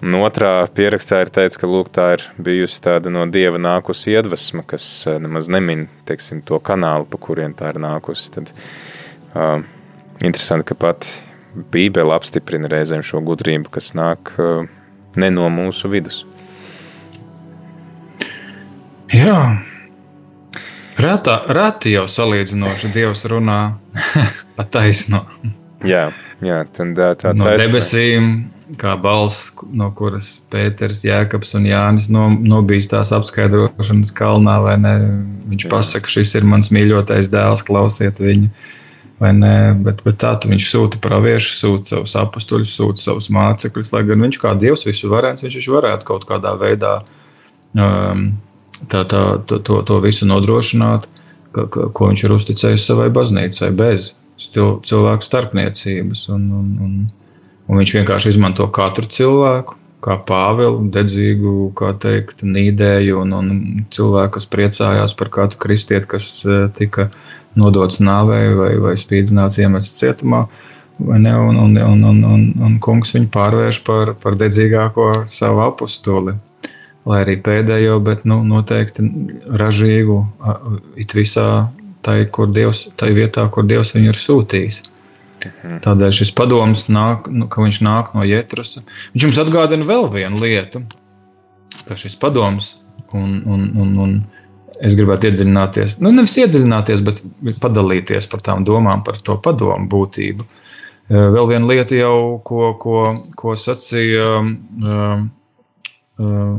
[0.03, 4.65] Un otrā pierakstā ir teikts, ka lūk, tā ir bijusi tāda no dieva nākusi iedvesma,
[4.67, 8.27] kas eh, nemaz nemin teiksim, to kanālu, pa kuriem tā ir nākusi.
[8.35, 8.51] Tad,
[9.33, 9.63] uh,
[10.19, 11.07] interesanti, ka pat
[11.71, 14.67] Bībele apstiprina reizēm šo gudrību, kas nāk uh,
[15.19, 16.23] ne no mūsu vidus.
[19.13, 19.37] Jā,
[20.99, 23.59] rētā, rētā jau salīdzinoši Dievs runā
[24.57, 25.25] pa taisno.
[25.85, 26.09] Jā,
[26.43, 33.11] jā tad tāds no debesīm kā balss, no kuras Pēters, Jēkabs un Jānis no, nobīstās
[33.15, 34.93] apskaidrošanas kalnā, vai ne?
[35.51, 38.49] Viņš pasaka, šis ir mans mīļotais dēls, klausiet viņu.
[39.15, 43.93] Bet, bet tā viņš sūta praviešu, sūta savus apstuļus, sūta savus mācekļus.
[43.95, 46.97] Lai gan viņš kā dievs visu varēs, viņš varētu kaut kādā veidā
[47.79, 48.25] um,
[48.91, 51.07] tā, tā, to, to, to visu nodrošināt,
[51.55, 56.27] ka, ka, ko viņš ir uzticējis savai baznīcai bez cilvēku starpniecības.
[56.35, 56.97] Un, un, un,
[57.65, 63.47] Un viņš vienkārši izmanto katru cilvēku, kā Pāvilu, dedzīgu, kā teikt, nīdēju, un, un
[63.93, 67.09] cilvēku, kas priecājās par katru kristieti, kas eh, tika
[67.59, 70.45] nodots nāvei vai, vai spīdzināts iemests cietumā.
[70.99, 76.37] Un, un, un, un, un, un, un kungs viņu pārvērš par, par dedzīgāko savu apustuli.
[77.05, 79.03] Lai arī pēdējo, bet nu, noteikti
[79.59, 80.15] ražīgu,
[80.97, 81.67] it visā
[82.05, 84.79] tai, kur Dievs, tai vietā, kur Dievs viņu ir sūtījis.
[85.45, 85.81] Mhm.
[85.85, 88.79] Tādēļ šis padoms, nāk, nu, ka viņš nāk no Jētras.
[89.13, 90.81] Viņš jums atgādina vēl vienu lietu,
[91.85, 92.75] ka šis padoms
[93.13, 94.15] un, un, un, un
[94.83, 97.21] es gribētu iedziļināties, nu, nevis iedziļināties, bet
[97.63, 100.47] padalīties par tām domām, par to padomu būtību.
[101.09, 103.01] Vēl viena lieta, jau, ko, ko,
[103.37, 105.19] ko sacīja uh,
[106.17, 106.55] uh,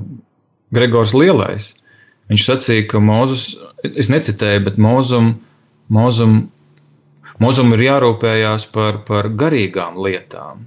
[0.77, 1.73] Gregors Lielais.
[2.31, 5.35] Viņš sacīja, ka Mozus, es necitēju, bet Mozum,
[5.91, 6.45] Mozum
[7.43, 10.65] Mūzum ir jārūpējās par, par garīgām lietām.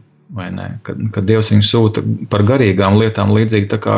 [0.85, 3.97] Kad, kad Dievs viņu sūta par garīgām lietām, līdzīgi kā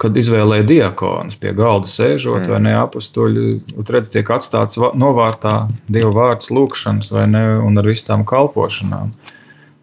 [0.00, 2.50] kad izvēlēja diakonus pie galda sēžot, mm.
[2.52, 3.46] vai ne apstuļi,
[3.88, 9.14] redz, tiek atstāts novārtā Dieva vārds lūkšanas, vai ne, un ar visām kalpošanām.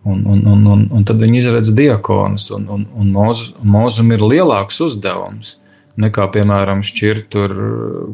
[0.01, 3.11] Un, un, un, un, un tad viņi izredz diakonus, un, un, un
[3.75, 5.59] mūzum ir lielāks uzdevums
[6.01, 7.53] nekā, piemēram, šķirt tur,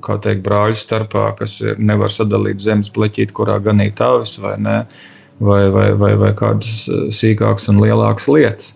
[0.03, 4.77] kā teikt, brāļu starpā, kas nevar sadalīt zemes pleķīt, kurā ganīt avis vai ne,
[5.39, 8.73] vai, vai, vai, vai kādas sīkākas un lielākas lietas.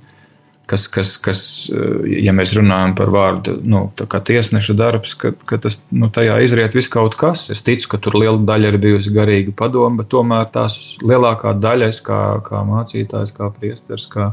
[0.71, 1.41] Kas, kas, kas,
[1.75, 6.07] eh, ja mēs runājam par vārdu, nu, tā kā tiesneša darbs, ka, ka tas nu,
[6.07, 7.49] tajā izriet viss kaut kas.
[7.51, 11.91] Es ticu, ka tur liela daļa ir bijusi garīga padoma, bet tomēr tās lielākā daļa,
[11.91, 14.31] es kā, kā mācītājs, kā priesteris, kā,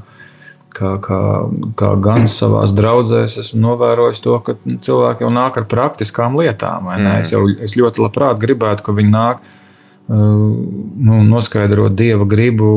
[0.79, 1.21] kā, kā,
[1.83, 6.87] kā gan savā draudzē, esmu novērojis to, ka cilvēki jau nāk ar praktiskām lietām.
[6.87, 7.15] Mm.
[7.19, 9.57] Es, jau, es ļoti labprāt gribētu, ka viņi nāk uh,
[10.09, 12.71] nu, noskaidrot dieva gribu,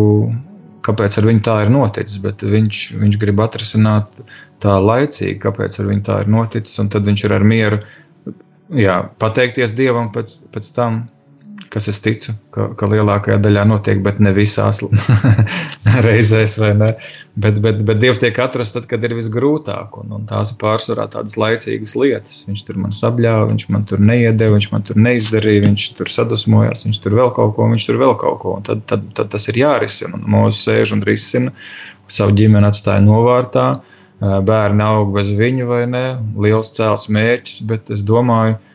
[0.86, 2.20] kāpēc ar viņu tā ir noticis.
[2.24, 4.22] Bet viņš, viņš grib atrisināt
[4.62, 7.82] tā laicīgi, kāpēc ar viņu tā ir noticis, un tad viņš ir ar mieru
[8.78, 11.04] jā, pateikties dievam pēc, pēc tam
[11.72, 14.82] kas es ticu, ka, ka lielākajā daļā notiek, bet ne visās
[16.06, 16.58] reizēs.
[16.78, 16.92] Ne?
[17.32, 21.08] Bet, bet, bet Dievs tiek atrasts tad, kad ir visgrūtāk, un, un tās ir pārsvarā
[21.14, 22.42] tādas laicīgas lietas.
[22.50, 26.84] Viņš tur man sabļāva, viņš man tur neiedeva, viņš man tur neizdarīja, viņš tur sadusmojās,
[26.90, 28.58] viņš tur vēl kaut ko, viņš tur vēl kaut ko.
[28.68, 30.20] Tad, tad, tad tas ir jārisina.
[30.20, 31.56] Mozus sēž un risina,
[32.12, 33.70] savu ģimeni atstāja novārtā,
[34.20, 36.04] bērni aug bez viņa vai ne,
[36.44, 38.71] liels cēls mērķis, bet es domāju, ka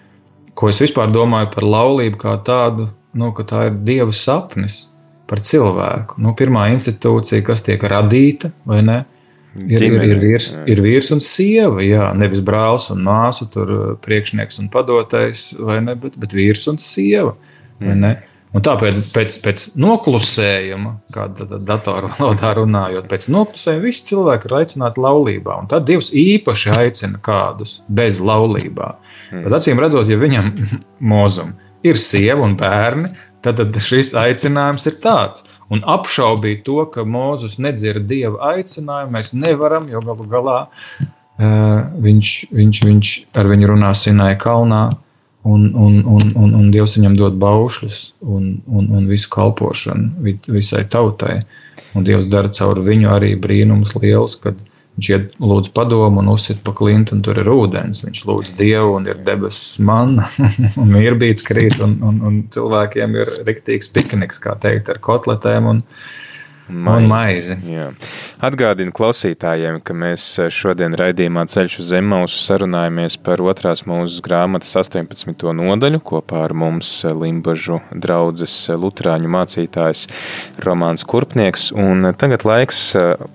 [0.56, 4.86] ko es vispār domāju par laulību kā tādu, nu, ka tā ir dieva sapnis
[5.28, 6.20] par cilvēku.
[6.22, 9.02] Nu, pirmā institūcija, kas tiek radīta, vai ne?
[9.56, 13.84] Ir, ir, ir, vīrs, ir vīrs un sieva, jā, nevis brālis un māsa, tur uh,
[14.04, 17.32] priekšnieks un padotais, ne, bet, bet vīrs un sieva.
[17.80, 18.18] Mm.
[18.56, 25.02] Un tāpēc pēc, pēc noklusējuma, kāda datorā valodā runājot, pēc noklusējuma visi cilvēki ir aicināti
[25.04, 25.58] laulībā.
[25.60, 28.94] Un tad Dievs īpaši aicina kādus bez laulībā.
[29.30, 29.46] Mm.
[29.46, 30.52] Bet acīm redzot, ja viņam
[31.12, 31.54] mūzum
[31.86, 33.10] ir sieva un bērni,
[33.44, 35.44] tad, tad šis aicinājums ir tāds.
[35.72, 42.36] Un apšaubīt to, ka Mozus nedzird dieva aicinājumu, mēs nevaram, jo galu galā uh, viņš,
[42.54, 44.88] viņš, viņš ar viņu runā Sinai kalnā.
[45.46, 50.82] un, un, un, un, un Dievs viņam dod baušļus un, un, un visu kalpošanu visai
[50.90, 51.36] tautai.
[51.94, 54.58] Un Dievs dara caur viņu arī brīnums liels, kad
[54.96, 58.02] viņš iet lūdz padomu un uzsit pa klintu, un tur ir ūdens.
[58.06, 60.20] Viņš lūdz Dievu, un ir debesis man,
[60.82, 65.68] un mirbīts krīt, un, un, un cilvēkiem ir riktīgs pikniks, kā teikt, ar kotletēm.
[65.74, 65.84] Un,
[66.68, 67.04] Maizi.
[67.04, 67.56] Un maizi.
[67.70, 67.84] Jā.
[68.42, 75.46] Atgādinu klausītājiem, ka mēs šodien raidījumā Ceļš uz Zemmausu sarunājamies par otrās mūsu grāmatas 18.
[75.60, 80.08] nodaļu kopā ar mums Limbažu draudzes lutrāņu mācītājs
[80.66, 81.70] Romāns Kurpnieks.
[81.70, 82.82] Un tagad laiks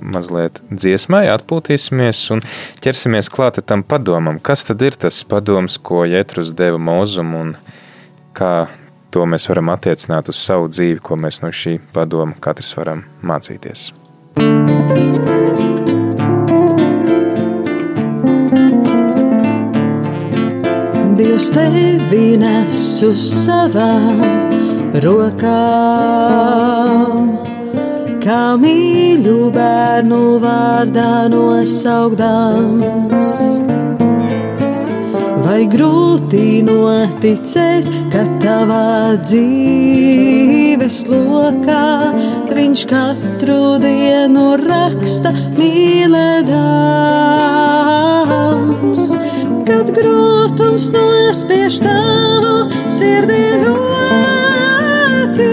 [0.04, 2.44] mazliet dziesmai atpūtīsimies un
[2.84, 4.44] ķersimies klāt tam padomam.
[4.44, 7.56] Kas tad ir tas padoms, ko Jētrus deva mūzum un
[8.36, 8.68] kā
[9.12, 13.92] to mēs varam attiecināt uz savu dzīvi, ko mēs no šī padoma katrs varam mācīties.
[21.20, 24.22] Dievs tevi nes uz savām
[25.04, 26.32] rokām,
[28.24, 34.01] kā mīļu bērnu vārdā nosaugdams
[35.52, 37.84] Vai grūti noticēt,
[38.14, 42.16] ka tavā dzīves lokā
[42.56, 46.48] viņš katru dienu raksta mīlēdams?
[49.68, 55.52] Kad grūtums nospiež tavu sirdī ļoti,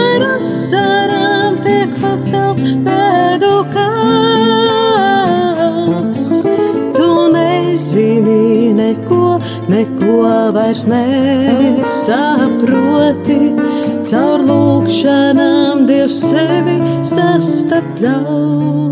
[0.00, 3.05] ar asarām tiek pacelts pēdu
[9.68, 11.86] neko, vairs nesaproti.
[14.06, 18.86] Caur lūkšanām Dievs sevi sastapļaus.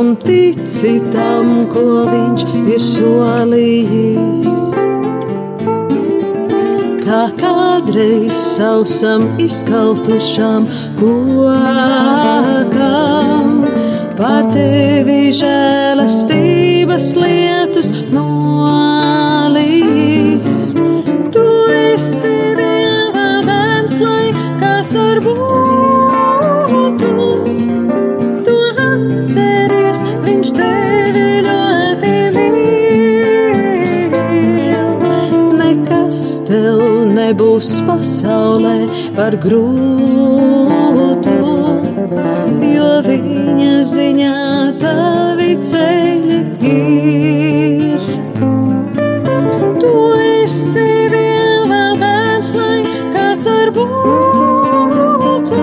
[0.00, 4.69] un tici tam, ko Viņš ir solījis
[7.10, 10.68] kā kādreiz sausam izkaltušam
[11.00, 11.96] kokam.
[14.20, 19.29] Pār tevi žēlastības lietus nolīs.
[39.30, 41.34] Par grūtu,
[42.66, 44.38] jo viņa ziņā
[44.82, 46.38] tavi ceļi
[46.70, 48.02] ir.
[49.78, 49.92] Tu
[50.24, 52.82] esi Dieva bērns, lai
[53.14, 55.62] kāds ar būtu,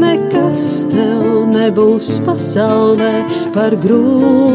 [0.00, 3.14] Nekas tev nebūs pasaulē
[3.52, 4.49] par grūtu,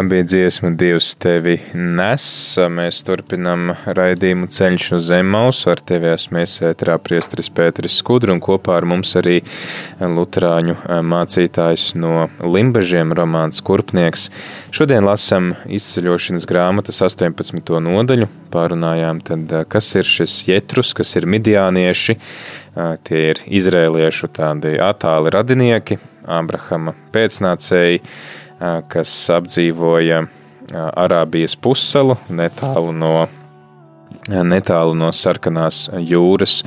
[0.00, 2.22] Tā bija dziesma, Dievs tevi nes.
[2.72, 5.66] Mēs turpinām raidījumu ceļš uz Zemmausu.
[5.74, 9.42] Ar tevi esmu es ētrā priestris Pēteris Skudru un kopā ar mums arī
[10.00, 14.30] luterāņu mācītājs no Limbažiem Romāns Kurpnieks.
[14.72, 17.76] Šodien lasam izceļošanas grāmatas 18.
[17.84, 18.32] nodaļu.
[18.56, 22.22] Pārunājām tad, kas ir šis jetrus, kas ir midiānieši.
[23.04, 26.00] Tie ir izrēliešu tādi attāli radinieki,
[26.40, 28.06] Abrahama pēcnācēji
[28.88, 30.24] kas apdzīvoja
[30.70, 33.14] Arābijas pussalu netālu no,
[34.28, 36.60] netālu no sarkanās jūras.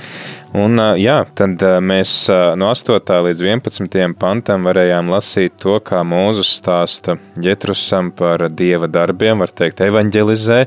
[0.57, 2.15] Un, jā, tad mēs
[2.59, 2.99] no 8.
[3.29, 4.17] līdz 11.
[4.19, 10.63] pantam varējām lasīt to, kā Mūzus stāsta Ģetrusam par dieva darbiem, var teikt, evanģelizē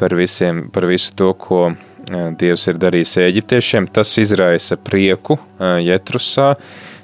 [0.00, 1.70] par, visiem, par visu to, ko
[2.10, 3.86] Dievs ir darījis eģiptiešiem.
[3.94, 6.54] Tas izraisa prieku Ģetrusā.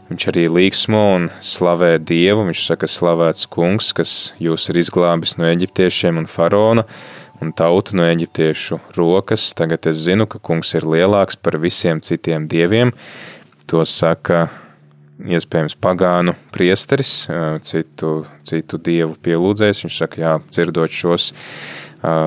[0.07, 2.45] Viņš arī līksmo un slavē Dievu.
[2.47, 6.87] Viņš saka, slavēts kungs, kas jūs ir izglābis no eģiptiešiem un faraona.
[7.41, 9.51] un tautu no eģiptiešu rokas.
[9.57, 12.95] Tagad es zinu, ka kungs ir lielāks par visiem citiem dieviem.
[13.69, 14.47] To saka
[15.21, 17.27] iespējams pagānu priesteris,
[17.69, 19.85] citu, citu dievu pielūdzējs.
[19.85, 21.33] Viņš saka, jā, dzirdot šos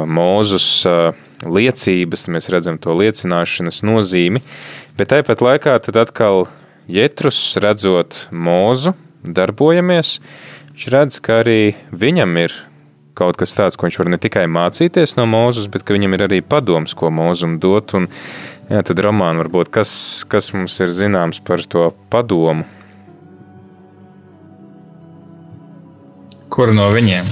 [0.09, 0.69] mūzus
[1.45, 4.41] liecības, mēs redzam to liecināšanas nozīmi,
[4.99, 6.49] bet tāpat laikā tad atkal
[6.89, 10.15] Jetrus redzot mūzu, darbojamies,
[10.71, 12.55] viņš redz, ka arī viņam ir
[13.19, 16.39] kaut kas tāds, ko viņš var ne tikai mācīties no mūzes, bet viņam ir arī
[16.41, 17.93] padoms, ko mūzum dot.
[17.99, 18.07] Un,
[18.71, 19.91] jā, tad romāna varbūt kas,
[20.31, 22.65] kas mums ir zināms par to padomu
[26.49, 27.27] Kuru no viņiem?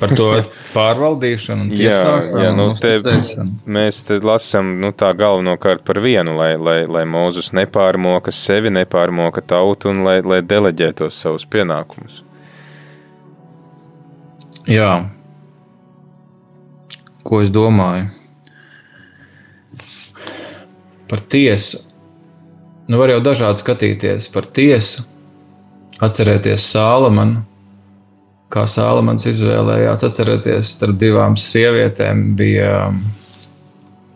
[0.00, 0.28] Par to
[0.76, 2.94] pārvaldīšanu, tiesāšanu, jā, jā, nu, te,
[3.76, 9.44] mēs te lasām nu, tā galvenokārt par vienu, lai, lai, lai Mūzus nepārmoka sevi, nepārmoka
[9.44, 12.22] tautu un lai, lai deleģē tos savus pienākumus.
[14.70, 14.90] Jā.
[17.24, 18.08] Ko es domāju?
[21.08, 21.84] Par tiesu.
[22.88, 25.04] Nu, var jau dažādi skatīties par tiesu,
[26.04, 27.44] atcerēties Sālamanu
[28.54, 30.06] kā Sālamans izvēlējās.
[30.06, 32.88] Atcerieties, starp divām sievietēm bija,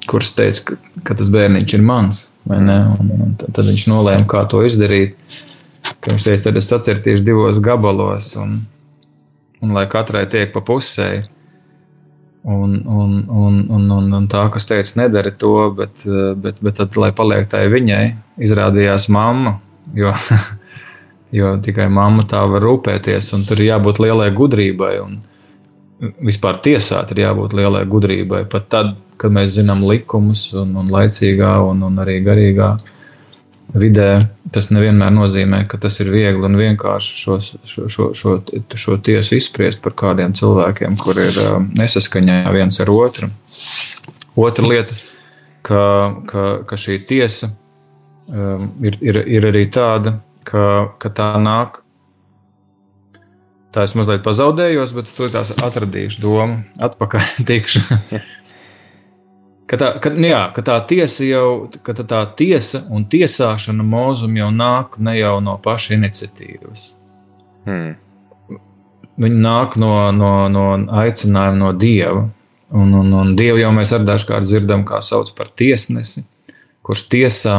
[0.09, 2.26] kuras teica, ka, ka tas bērniņš ir mans.
[2.49, 5.18] Un, un tad, viņš nolēma, kā to izdarīt.
[5.89, 8.61] Ka viņš teica, tad es sacertīšu divos gabalos, un,
[9.64, 11.11] un lai katrai tiek pa pusē.
[12.49, 16.07] Un, un, un, un, un, un tā, kas teica, nedara to, bet,
[16.41, 18.05] bet, bet tad, lai paliek tai viņai,
[18.47, 19.59] izrādījās mamma.
[19.97, 20.14] Jo
[21.35, 24.93] jo tikai mamma tā var rūpēties, un tur ir jābūt lielai gudrībai.
[26.24, 28.45] Vispār tiesāt ir jābūt lielai gudrībai.
[28.51, 32.76] Pat tad, kad mēs zinām likumus, un, un laicīgā, un, un arī garīgā
[33.76, 34.12] vidē,
[34.55, 38.37] tas nevienmēr nozīmē, ka tas ir viegli un vienkārši šo, šo, šo, šo,
[38.79, 43.29] šo tiesu izspriest par kādiem cilvēkiem, kur ir um, nesaskaņā viens ar otru.
[44.39, 44.97] Otra lieta,
[45.66, 45.83] ka,
[46.31, 50.16] ka, ka šī tiesa um, ir, ir, ir arī tāda,
[50.49, 50.65] ka,
[51.03, 51.83] ka tā nāk.
[53.75, 57.85] Tā es mazliet pazaudējos, bet tur tās atradīšu domu, atpakaļ tikšu.
[59.69, 61.49] ka, tā, ka, nu jā, ka tā tiesa jau,
[61.85, 66.91] ka tā tiesa un tiesāšana mūzum jau nāk ne jau no paša iniciatīvas.
[67.69, 67.97] Hmm.
[69.19, 70.65] Viņi nāk no, no, no
[71.03, 72.29] aicinājuma no dieva.
[72.69, 76.23] Un, un, un dievu jau mēs arī dažkārt dzirdam, kā sauc par tiesnesi,
[76.85, 77.57] kurš tiesā.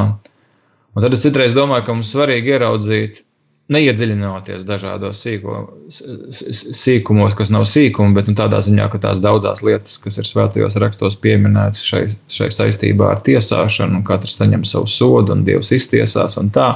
[0.96, 3.24] Un tad es citreiz domāju, ka mums svarīgi ieraudzīt,
[3.70, 5.60] neiedziļinoties dažādos sīko,
[5.94, 10.78] sīkumos, kas nav sīkumi, bet nu, tādā ziņā, ka tās daudzās lietas, kas ir svētajos
[10.82, 12.02] rakstos pieminētas šai,
[12.34, 16.72] šai saistībā ar tiesāšanu, un katrs saņem savu sodu, un Dievs iztiesās un tā.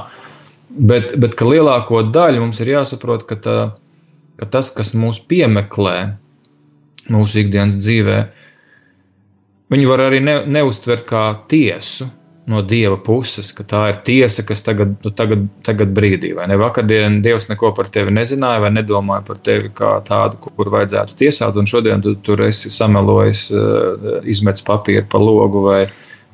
[0.70, 3.58] Bet, bet ka lielāko daļu mums ir jāsaprot, ka, tā,
[4.38, 5.98] ka tas, kas mūs piemeklē
[7.10, 8.18] mūsu ikdienas dzīvē,
[9.74, 12.06] viņi var arī ne, neuztvert kā tiesu
[12.46, 16.58] no dieva puses, ka tā ir tiesa, kas tagad, nu, tagad, tagad brīdī, vai ne?
[16.60, 21.56] Vakardien Dievs neko par tevi nezināja, vai nedomāja par tevi kā tādu, kur vajadzētu tiesāt,
[21.56, 25.82] un šodien tu tur esi samelojis, eh, izmetis papīru pa logu vai,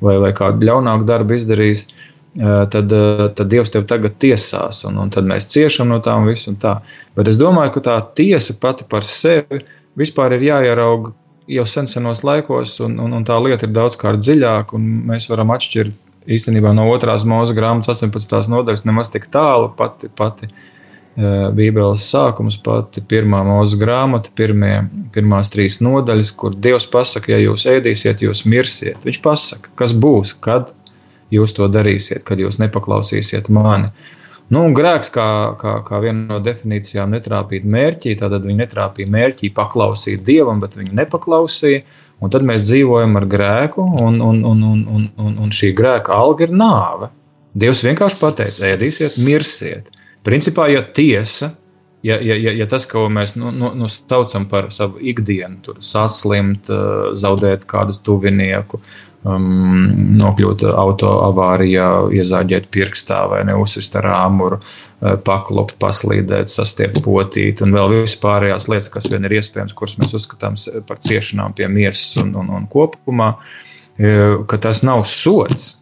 [0.03, 1.85] vai, vai kādu ļaunāku darbu izdarījis.
[2.31, 6.17] Eh, tad, eh, tad Dievs tevi tagad tiesās, un, un tad mēs ciešam no tā
[6.19, 6.51] un visu.
[6.51, 6.81] Un tā.
[7.15, 9.63] Bet es domāju, ka tā tiesa pati par sevi
[9.99, 11.15] vispār ir jāierauga
[11.51, 15.53] jau sen senos laikos, un, un, un tā lieta ir daudzkārt dziļāka, un mēs varam
[15.55, 18.51] atšķirt īstenībā no otrās mūža grāmatas 18.
[18.51, 19.71] nodaļas nemaz tik tālu.
[19.77, 24.75] Pati, pati uh, Bībeles sākums, pati pirmā mūža grāmata, pirmie,
[25.15, 29.07] pirmās trīs nodaļas, kur Dievs pasaka, ja jūs ēdīsiet, jūs mirsiet.
[29.07, 30.71] Viņš pasaka, kas būs, kad
[31.33, 33.91] jūs to darīsiet, kad jūs nepaklausīsiet mani.
[34.51, 35.25] Nu, grēks, kā,
[35.59, 38.17] kā, kā viena no definīcijām, netrāpīt mērķī.
[38.19, 41.85] Tātad viņi netrāpīja mērķī paklausīt dievam, bet viņi nepaklausīja.
[42.21, 46.13] Un tad mēs dzīvojam ar grēku, un, un, un, un, un, un, un šī grēka
[46.13, 47.09] alga ir nāve.
[47.57, 49.87] Dievs vienkārši pateica, ēdīsiet, mirsiet.
[50.23, 51.53] Principā, ja tiesa,
[52.05, 55.79] ja, ja, ja, ja tas, ko mēs nu, nu, nu, saucam par savu ikdienu, tur
[55.83, 56.69] saslimt,
[57.17, 58.81] zaudēt kādu tuvinieku,
[59.23, 67.63] um, nokļūt auto avārijā, iezāģēt pirkstā vai neuzsist ar āmuru, uh, paklopt, paslīdēt, sastiept potīt
[67.65, 70.57] un vēl vispārējās lietas, kas vien ir iespējams, kuras mēs uzskatām
[70.87, 75.75] par ciešanām pie miesas un, un, un kopumā, uh, ka tas nav sots.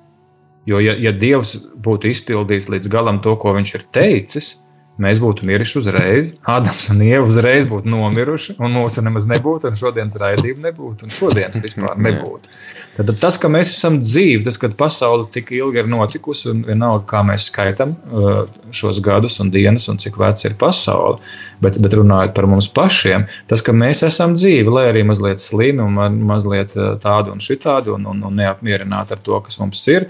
[0.69, 4.57] Jo, ja, ja Dievs būtu izpildījis līdz galam to, ko viņš ir teicis,
[5.02, 9.80] mēs būtu miruši uzreiz, Ādams un Ieva uzreiz būtu nomiruši, un mūsu nemaz nebūtu, un
[9.80, 12.52] šodienas raidījuma nebūtu, un šodienas vispār nebūtu.
[13.00, 17.06] Tad tas, ka mēs esam dzīvi, tas, ka pasaule tik ilgi ir notikusi, un vienalga,
[17.08, 18.41] kā mēs skaitām uh,
[18.76, 21.22] šos gadus un dienas, un cik vecs ir pasaule,
[21.64, 25.86] bet, bet runājot par mums pašiem, tas, ka mēs esam dzīvi, lai arī mazliet slimi
[25.86, 30.10] un mazliet uh, tādi un šitādi, un, un, un neapmierināti ar to, kas mums ir,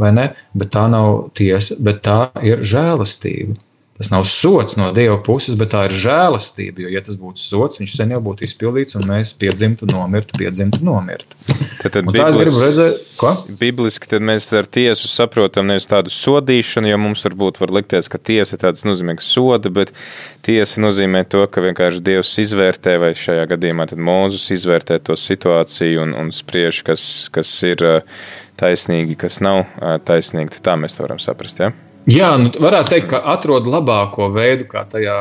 [0.00, 0.30] vai ne?
[0.56, 3.58] Bet tā nav tiesa, bet tā ir žēlastība.
[4.00, 6.86] Tas nav sots no Dieva puses, bet tā ir žēlastība.
[6.86, 10.80] Jo, ja tas būtu sots, viņš sen jau būtu izpildīts, un mēs piedzimtu, nomirtu, piedzimtu,
[10.86, 11.36] nomirtu.
[11.82, 13.34] Tad, tad tā es gribu redzēt, ko?
[13.60, 18.56] Bibliski mēs ar tiesu saprotam nevis tādu sodīšanu, jo mums varbūt var likties, ka tiesa
[18.56, 19.92] ir tāds nozīmīgs soda, bet
[20.48, 26.06] tiesa nozīmē to, ka vienkārši Dievs izvērtē, vai šajā gadījumā tad Mūzus izvērtē to situāciju
[26.06, 27.04] un, un spriež, kas,
[27.36, 27.84] kas ir
[28.64, 29.66] taisnīgi, kas nav
[30.08, 30.64] taisnīgi.
[30.64, 31.60] Tā mēs to varam saprast.
[31.60, 31.74] Ja?
[32.08, 35.16] Jā, nu, varētu teikt, ka atrod labāko veidu, kā tajā.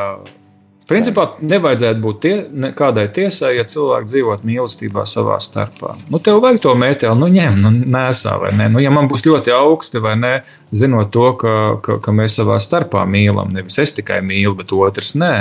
[0.90, 5.92] Principā nevajadzētu būt tie, ne, kādai tiesai, ja cilvēki dzīvot mīlestībā savā starpā.
[6.10, 8.72] Nu, tev vajag to mēteli, nu, ņem, nu, nesā vai nē.
[8.74, 10.32] Nu, ja man būs ļoti augsti vai nē,
[10.74, 11.54] zinot to, ka,
[11.86, 15.34] ka, ka mēs savā starpā mīlam, nevis es tikai mīlu, bet otrs nē,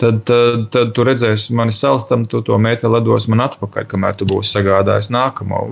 [0.00, 4.28] tad, tad, tad tu redzēsi mani salstam, tu to mēteli dos man atpakaļ, kamēr tu
[4.28, 5.64] būsi sagādājis nākamo.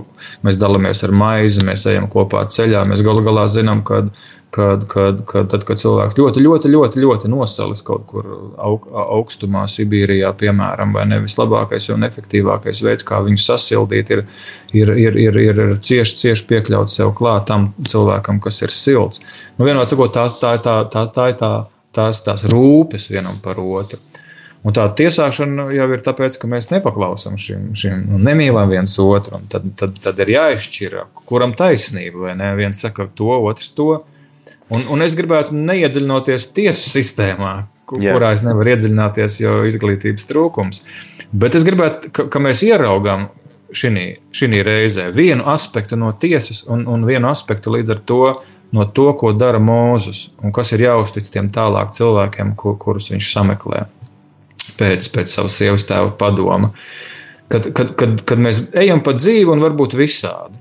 [0.47, 4.07] Mēs dalāmies ar maizi, mēs ejam kopā ceļā, mēs galu galā zinām, ka
[4.51, 9.67] kad, kad, kad, tad, kad cilvēks ļoti, ļoti, ļoti, ļoti nosalis kaut kur aug, augstumā,
[9.69, 14.25] Sibīrijā, piemēram, vai nevis labākais un efektīvākais veids, kā viņu sasildīt, ir,
[14.73, 19.25] ir, ir, ir, ir, ir cieši, cieši piekļaut sev klāt tam cilvēkam, kas ir silts.
[19.59, 21.53] Nu, vienmēr sakot, tā, tā, tā, tā, tā ir tā,
[21.95, 24.01] tās, tās rūpes vienam par otru.
[24.67, 29.39] Un tā tiesāšana jau ir tāpēc, ka mēs nepaklausām šim, šim nu, nemīlam viens otru.
[29.53, 30.97] Tad, tad, tad ir jāizšķir,
[31.29, 32.35] kuram taisnība?
[32.59, 33.93] Viens saka to, otrs to.
[34.75, 37.53] Un, un es gribētu neiedziļinoties tiesu sistēmā,
[37.97, 38.13] Jā.
[38.13, 40.83] kurā es nevaru iedziļināties, jo izglītības trūkums.
[41.33, 43.31] Bet es gribētu, ka, ka mēs ieraugām
[43.73, 48.23] šī reizē vienu aspektu no tiesas un, un vienu aspektu līdz ar to
[48.73, 53.33] no to, ko dara Mūzus un kas ir jāuztic tiem tālāk cilvēkiem, kur, kurus viņš
[53.33, 53.87] sameklē
[54.79, 56.73] pēc, pēc savas sievas tēva padoma.
[57.49, 60.58] Kad, kad, kad, kad mēs ejam pa dzīvi un varbūt visādi.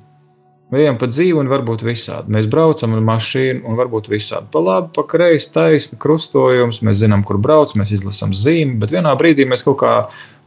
[0.76, 2.34] Ejam pa dzīvi un varbūt visādi.
[2.36, 4.50] Mēs braucam ar mašīnu un varbūt visādi.
[4.52, 6.82] Pa labi, pa kreisi, taisni, krustojums.
[6.84, 9.94] Mēs zinām, kur brauc, mēs izlasām zīmi, bet vienā brīdī mēs kaut kā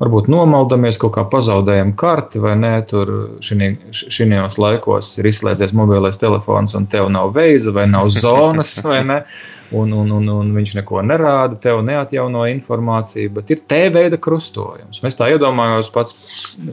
[0.01, 2.75] varbūt nomaldamies, kaut kā pazaudējam karti vai nē.
[2.91, 9.03] Tur šajos laikos ir izslēdzies mobilais telefons un tev nav veiza vai nav zonas vai
[9.07, 9.23] ne
[9.71, 15.03] un, un, un, un viņš neko nerāda, tev neatjauno informāciju, bet ir T veida krustojums.
[15.05, 16.17] Mēs tā iedomājos, pats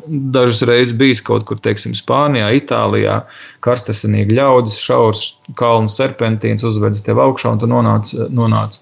[0.07, 3.21] dažas reizes bijis kaut kur, teiksim, Spānijā, Itālijā,
[3.65, 5.25] karstasinīgi ļaudis, šaurs
[5.57, 8.81] kalnu serpentīns uzvedas tev augšā un tu nonāc, nonāc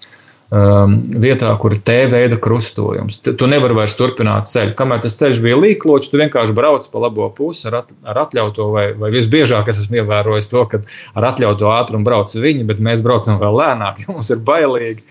[0.50, 3.18] um, vietā, kur ir T-veida krustojums.
[3.26, 4.74] Tu nevari vairs turpināt ceļu.
[4.78, 8.68] Kamēr tas ceļš bija līklots, tu vienkārši brauc pa labo pusi ar, at, ar atļautu,
[8.74, 10.82] vai, vai visbiežāk es esmu ievērojis to, ka
[11.16, 15.04] ar atļautu ātrumu brauc viņi, bet mēs braucam vēl lēnāk, jo mums ir bailīgi.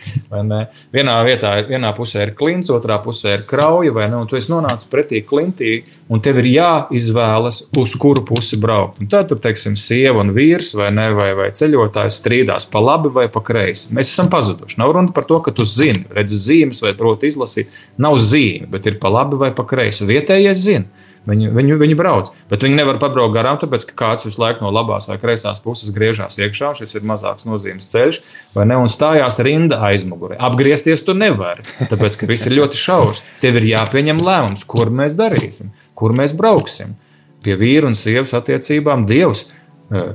[0.96, 4.22] Vienā vietā, vienā pusē ir klints, otrā pusē ir krauja, vai ne?
[4.24, 5.82] Un tu esi nonācis pretī klintī,
[6.12, 9.02] un tev ir jāizvēlas, uz kuru pusi braukt.
[9.02, 13.12] Un tad tur, teiksim, sieva un vīrs vai, ne, vai, vai ceļotājs strīdās pa labi
[13.14, 13.92] vai pa kreisi.
[13.96, 14.78] Mēs esam pazuduši.
[14.82, 17.73] Nav runa par par to, ka tu zini, redzi zīmes vai proti izlasīt.
[17.97, 20.05] Nav zīme, bet ir pa labi vai pa kreisi.
[20.05, 21.11] Vietējais zina.
[21.26, 24.69] Viņi, viņi, viņi brauc, bet viņi nevar pabraukt garām, tāpēc ka kāds visu laiku no
[24.69, 26.76] labās vai kreisās puses griežās iekšā.
[26.78, 28.19] Šis ir mazāks nozīmes ceļš,
[28.53, 28.78] vai ne?
[28.78, 30.38] Un stājās rinda aizmugurē.
[30.45, 33.23] Apgriezties tu nevari, tāpēc ka viss ir ļoti šaurs.
[33.41, 36.93] Tev ir jāpieņem lēmums, kur mēs darīsim, kur mēs brauksim.
[37.41, 40.13] Pie vīra un sievas attiecībām Dievs eh,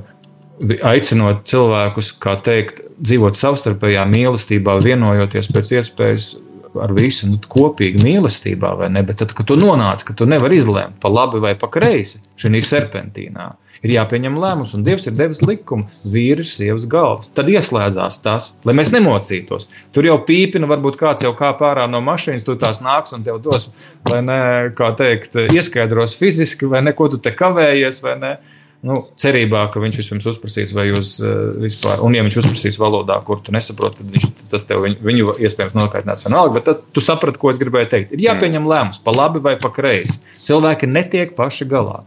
[0.93, 6.31] aicinot cilvēkus, kā teikt, dzīvot savstarpējā mīlestībā, vienojoties pēc iespējas
[6.79, 9.03] ar visu nu, kopīgi mīlestībā, vai ne?
[9.03, 12.61] Bet tad, kad tu nonāc, ka tu nevari izlēmt pa labi vai pa kreisi šajā
[12.67, 13.47] serpentīnā,
[13.81, 17.31] ir jāpieņem lēmums, un Dievs ir devis likumu vīriešu, sievas galvas.
[17.35, 19.67] Tad ieslēdzās tas, lai mēs nemocītos.
[19.95, 23.41] Tur jau pīpina, varbūt kāds jau kāp ārā no mašīnas, tu tās nāks un tev
[23.43, 23.69] dos,
[24.09, 24.39] lai ne,
[24.77, 28.33] kā teikt, ieskaidros fiziski, vai neko tu te kavējies, vai ne.
[28.81, 33.19] Nu, cerībā, ka viņš vispirms uzprasīs, vai jūs uh, vispār, un ja viņš uzprasīs valodā,
[33.25, 37.03] kur tu nesaproti, tad viņš, tas tev viņu, viņu iespējams nokaitinās vienalga, bet tas, tu
[37.05, 38.15] saprati, ko es gribēju teikt.
[38.17, 40.17] Ir jāpieņem lēmums, pa labi vai pa kreisi.
[40.47, 42.01] Cilvēki netiek paši galā.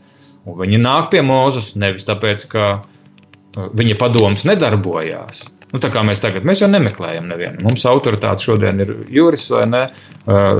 [0.50, 5.46] Un viņi nāk pie Mozus nevis tāpēc, ka uh, viņa padoms nedarbojās.
[5.74, 7.58] Nu, tā kā mēs tagad, mēs jau nemeklējam nevienu.
[7.66, 9.80] Mums autoritāte šodien ir Juris vai ne,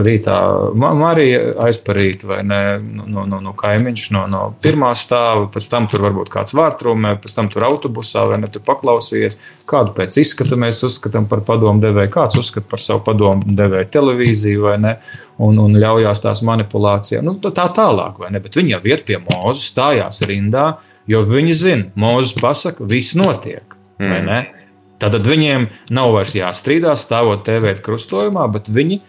[0.02, 0.38] rītā
[0.74, 6.02] Marija aizparīt vai ne no, no, no kaimiņš, no, no pirmā stāva, pēc tam tur
[6.02, 9.38] varbūt kāds vārtrūmē, pēc tam tur autobusā vai ne tur paklausījies,
[9.70, 14.66] kādu pēc izskata mēs uzskatām par padomu devēju, kāds uzskata par savu padomu devēju televīziju
[14.66, 14.96] vai ne,
[15.38, 17.22] un, un ļaujās tās manipulācijā.
[17.22, 20.72] Nu, tā tālāk, vai ne, bet viņi jau iet pie mūzes, stājās rindā,
[21.06, 24.63] jo viņi zina, mūzes pasaka, viss notiek, Mm.
[25.02, 29.00] Tātad viņiem nav vairs jāstrīdās, stāvot TV krustojumā, bet viņi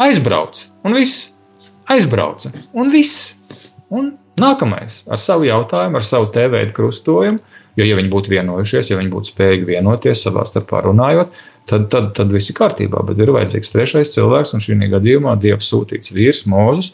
[0.00, 1.28] aizbrauc un viss.
[1.88, 3.36] Aizbrauca un viss.
[3.88, 7.40] Un nākamais ar savu jautājumu, ar savu TV krustojumu.
[7.78, 11.36] Jo, ja viņi būtu vienojušies, ja viņi būtu spējīgi vienoties savā starpā runājot,
[11.70, 13.04] tad, tad, tad viss ir kārtībā.
[13.06, 16.90] Bet ir vajadzīgs trešais cilvēks, un šī gadījumā Dieva sūtīts vīrs Mozus.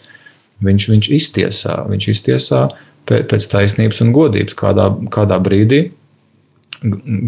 [0.65, 2.67] Viņš, viņš iztiesā, viņš iztiesā
[3.09, 5.87] pē- pēc taisnības un godības kādā, kādā brīdī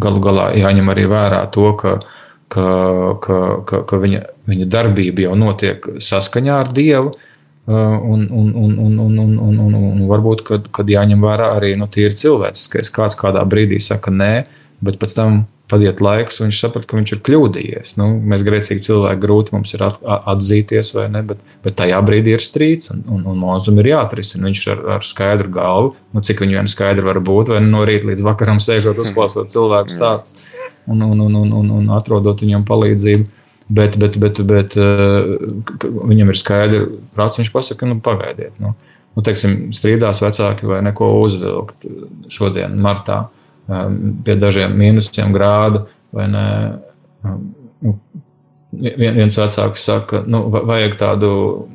[0.02, 1.98] galu galā jāņem arī vērā to, ka,
[2.52, 2.66] ka,
[3.24, 3.38] ka,
[3.68, 7.14] ka, ka viņa, viņa darbība jau notiek saskaņā ar Dievu.
[7.14, 7.32] uh,
[7.66, 11.72] Un, un, un, un, un, un, un, un, un varbūt, kad, kad jāņem vērā arī
[11.74, 12.92] nu, tīri cilvēciskais.
[12.94, 14.44] Kāds kādā brīdī saka nē,
[14.86, 15.40] bet pēc tam
[15.70, 17.94] padiet laiks, un viņš saprot, ka viņš ir kļūdījies.
[17.98, 19.96] Nu, mēs grēcīgi cilvēki grūti mums ir at,
[20.32, 24.46] atzīties, vai ne, bet, bet tajā brīdī ir strīds, un, un, un mūzum ir jāatrisina.
[24.46, 28.06] Viņš ar, ar skaidru galvu, nu, cik viņu vien skaidri var būt, vai no rīta
[28.12, 30.38] līdz vakaram sēžot, uzklausot cilvēku stāstus
[30.86, 33.32] un, un, un, un, un, un atrodot viņam palīdzību.
[33.66, 38.52] Bet, bet, bet, bet k- viņam ir skaidrs, prāts, viņš pasaka, nu, pagaidiet.
[38.62, 38.76] Nu,
[39.16, 41.88] nu, teiksim, strīdās vecāki vai neko uzvilkt
[42.30, 43.24] šodien, martā,
[44.24, 45.86] pie dažiem mīnusiem grādu.
[46.12, 46.72] vai Ne,
[47.24, 47.98] um, nu,
[48.72, 51.30] vien- viens vecāks saka, nu, va- vajag tādu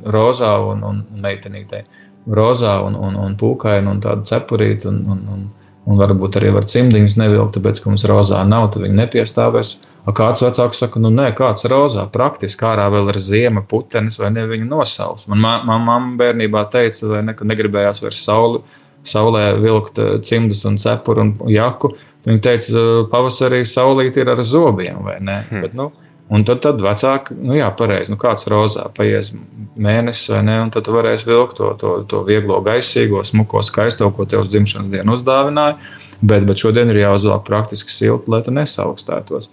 [0.05, 1.83] rozā un, un meitenītei.
[2.29, 4.87] Rozā un, un, un pūkainu un tādu cepurīti.
[4.87, 5.43] Un, un, un,
[5.85, 9.79] un varbūt arī var cimdiņus nevilkt, tāpēc, ka mums rozā nav, tad viņi nepiestāvēs.
[10.05, 14.31] A kāds vecāks saka, nu nē, kāds rozā, praktiski ārā vēl ir ziema, putenis vai
[14.33, 15.27] ne viņa nosals.
[15.29, 18.61] Man ma- ma- mamma bērnībā teica, vai ne, ka negribējās vairs sauli,
[19.07, 21.93] saulē vilkt eh, cimdus un cepuru un jaku.
[22.25, 25.43] Viņa teica, "Eh, pavasarī saulīt ir ar zobiem, vai ne?
[25.49, 25.61] Hmm.
[25.61, 25.91] Bet, nu,
[26.31, 29.33] Un tad, tad vecāki, nu jā, pareizi, nu kāds rozā paies
[29.75, 34.07] mēnesis vai ne, un tad tu varēsi vilkt to, to, to vieglo, gaisīgo, smuko, skaisto,
[34.15, 35.75] ko tev uz dzimšanas dienu uzdāvināja.
[36.21, 39.49] Bet, bet šodien ir jāuzvelk praktiski silti, lai tu nesaukstētos.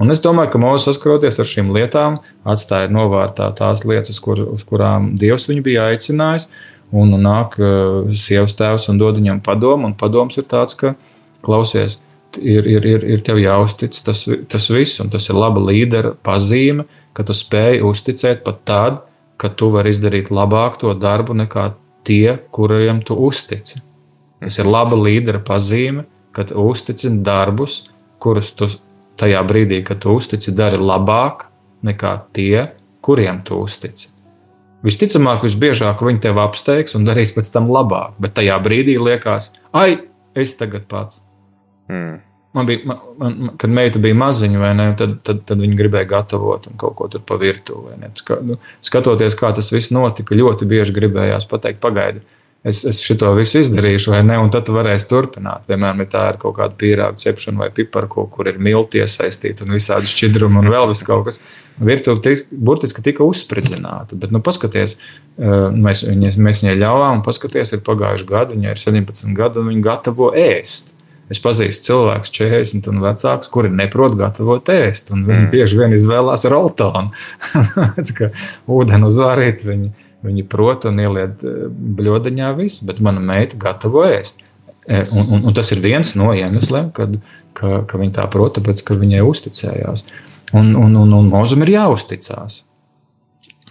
[0.00, 4.64] Un es domāju, ka mūsu saskaroties ar šīm lietām, atstāja novārtā tās lietas, kur, uz
[4.64, 6.48] kurām Dievs viņu bija aicinājis.
[6.92, 9.88] Un, un nāk uh, sievas tēvs un dod viņam padomu.
[9.88, 10.92] Un padoms ir tāds, ka
[11.44, 11.98] klausies,
[12.36, 16.86] ir, ir, ir, ir tev jāuztic tas, tas viss, un tas ir laba līdera pazīme,
[17.16, 19.00] ka tu spēj uzticēt pat tad,
[19.40, 21.72] kad tu vari izdarīt labāk to darbu nekā
[22.06, 23.82] tie, kuriem tu uztici.
[24.42, 27.86] Tas ir laba līdera pazīme, kad uztici darbus,
[28.22, 28.68] kurus tu
[29.20, 31.46] tajā brīdī, kad tu uztici, dari labāk
[31.84, 32.68] nekā tie,
[33.02, 34.08] kuriem tu uztici.
[34.82, 40.00] Visticamāk, visbiežāk viņi tevi apsteigs un darīs pēc tam labāk, bet tajā brīdī liekas, ai,
[40.34, 41.22] es tagad pats.
[41.90, 42.18] Mm.
[42.52, 46.08] Man bija, man, man, kad meita bija maziņa, vai ne, tad, tad, tad viņa gribēja
[46.10, 47.94] gatavot un kaut ko tur pa virtuvi.
[48.44, 52.20] Nu, skatoties, kā tas viss notika, ļoti bieži gribējās pateikt, pagaidi,
[52.64, 55.66] es, es šo visu izdarīšu, vai ne, un tad tu varēsi turpināt.
[55.68, 59.74] Piemēram, ja tā ir kaut kāda pīrāga cepšana vai piparko, kur ir milti iesaistīti un
[59.76, 61.40] visādi šķidrumi un vēl viss kaut kas.
[61.82, 64.98] Virtuve burtiski tika uzspridzināta, bet, nu, paskaties,
[65.40, 69.62] eh, mēs, viņas, mēs viņai ļāvām, un paskaties, ir pagājuši gadi, viņai ir 17 gadi,
[69.62, 70.92] un viņa gatavo ēst.
[71.32, 75.14] Es pazīstu cilvēkus, 40 un vecākus, kuri neprot gatavot ēst.
[75.14, 75.50] Viņi mm.
[75.54, 77.08] bieži vien izvēlās roltonu.
[78.18, 78.28] ka
[78.68, 79.92] ūdeni uzvārīt, viņi,
[80.26, 84.42] viņi prot un ieliet eh, bļodiņā visu, bet mana meita gatavo ēst.
[84.42, 84.48] E,
[85.14, 87.14] Un, un, un tas ir viens no iemesliem, kad,
[87.54, 90.02] ka, ka viņa tā prot, tāpēc, ka viņai uzticējās.
[90.58, 92.64] Un, un, un, un mūzum ir jāuzticās.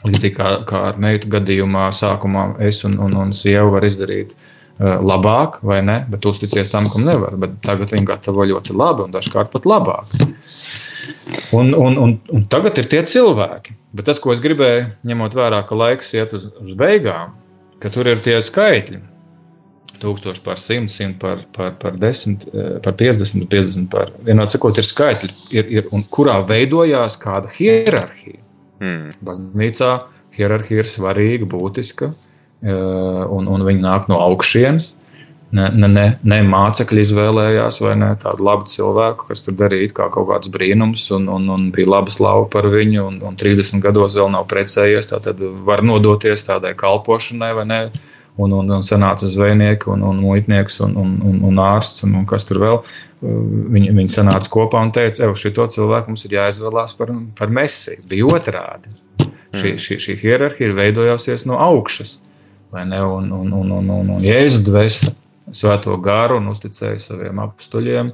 [0.01, 4.97] Līdzīgi kā, kā ar meitu gadījumā, sākumā es un, un, un sieva var izdarīt uh,
[5.03, 5.99] labāk, vai ne?
[6.09, 7.35] Bet uzticies tam, kam nevar.
[7.43, 10.15] Bet tagad viņi gatavo ļoti labi un dažkārt pat labāk.
[11.51, 13.75] Un, un, un, un tagad ir tie cilvēki.
[13.95, 17.35] Bet tas, ko es gribēju, ņemot vērā, ka laiks iet uz, uz beigām,
[17.83, 19.01] ka tur ir tie skaitļi.
[20.01, 24.79] 1000 par 100, 100 par, par, par 10, eh, par 50, 50 par vienādi sakot,
[24.79, 28.41] ir skaitļi, ir, ir, un kurā veidojās kāda hierarhija.
[28.81, 29.11] Mm.
[29.21, 29.91] Baznīcā
[30.33, 32.09] hierarhija ir svarīga, būtiska,
[32.63, 34.95] eh, un, un viņi nāk no augšienes.
[35.51, 40.29] Ne, ne, ne, ne mācekļi izvēlējās, vai ne tādu labu cilvēku, kas tur darīja kaut
[40.29, 44.31] kāds brīnums, un, un, un bija laba slava par viņu, un, un 30 gados vēl
[44.31, 45.11] nav precējies.
[45.11, 47.81] Tad var nodoties tādai kalpošanai, vai ne?
[48.39, 52.23] Un, un, un sanāca zvejnieki, un, un muitnieks, un, un, un, un ārsts, un, un
[52.29, 52.79] kas tur vēl.
[53.21, 58.05] Viņi, viņi sanāca kopā un teica, ka šito cilvēku mums ir jāizvēlās par, par mesiju.
[58.07, 58.95] Bija otrādi.
[59.51, 62.21] Šī, šī, šī hierarhija ir veidojusies no augšas.
[62.71, 65.17] Un, un, un, un, un, un, un Jēzus dvēseli
[65.55, 68.11] svēto garu un uzticēja saviem apstuļiem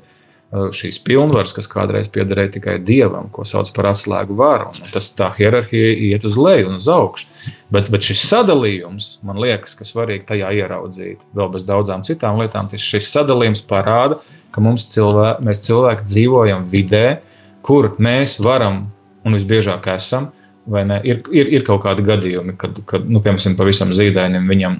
[0.48, 4.70] šīs pilnvaras, kas kādreiz piederēja tikai dievam, ko sauc par atslēgu varu.
[4.72, 7.28] Un tas tā hierarhija iet uz leju un uz augšu.
[7.74, 12.72] Bet, bet šis sadalījums, man liekas, ka svarīgi tajā ieraudzīt, vēl bez daudzām citām lietām,
[12.72, 14.22] tas šis sadalījums parāda,
[14.56, 17.20] ka cilvēki, mēs cilvēki dzīvojam vidē,
[17.62, 18.86] kur mēs varam
[19.28, 20.32] un visbiežāk esam
[20.68, 24.74] Ir, ir, ir kaut kādi gadījumi, kad, kad nu, piemēram, pavisam zīdainim viņam,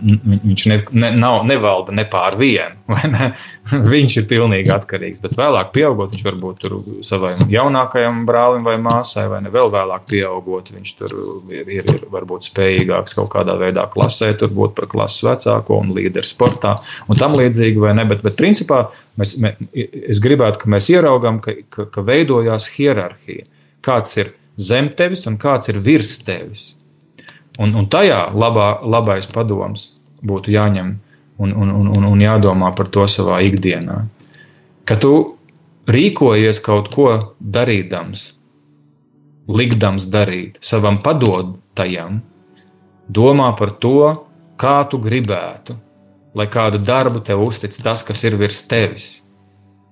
[0.44, 2.76] viņš ne, ne, nav, nevalda ne pār vienu.
[3.08, 3.30] Ne?
[3.88, 5.22] viņš ir pilnīgi atkarīgs.
[5.24, 6.76] Bet vēlāk, pieaugot, viņš varbūt tur
[7.06, 11.16] savam jaunākajam brālim vai māsai, vai ne vēl vēlāk, pieaugot, viņš tur
[11.54, 15.94] ir, ir, ir varbūt spējīgāks kaut kādā veidā klasē, tur būt par klases vecāko un
[15.96, 16.78] līderu sportā
[17.08, 18.08] un tam līdzīgi, vai ne.
[18.10, 18.86] Bet, bet principā
[19.20, 23.48] mēs, mē, es gribētu, ka mēs ieraugam, ka, ka, ka veidojās hierarhija.
[23.88, 24.36] Kāds ir?
[24.58, 26.74] Zem tevis un kāds ir virs tevis.
[27.58, 29.90] Un, un tajā labā, labais padoms
[30.26, 30.94] būtu jāņem
[31.38, 34.04] un, un, un, un jādomā par to savā ikdienā.
[34.88, 35.14] Ka tu
[35.90, 38.32] rīkojies kaut ko darīdams,
[39.48, 42.22] likdams darīt savam padotajam,
[43.08, 44.00] domā par to,
[44.60, 45.78] kā tu gribētu,
[46.38, 49.08] lai kādu darbu tev uztic tas, kas ir virs tevis.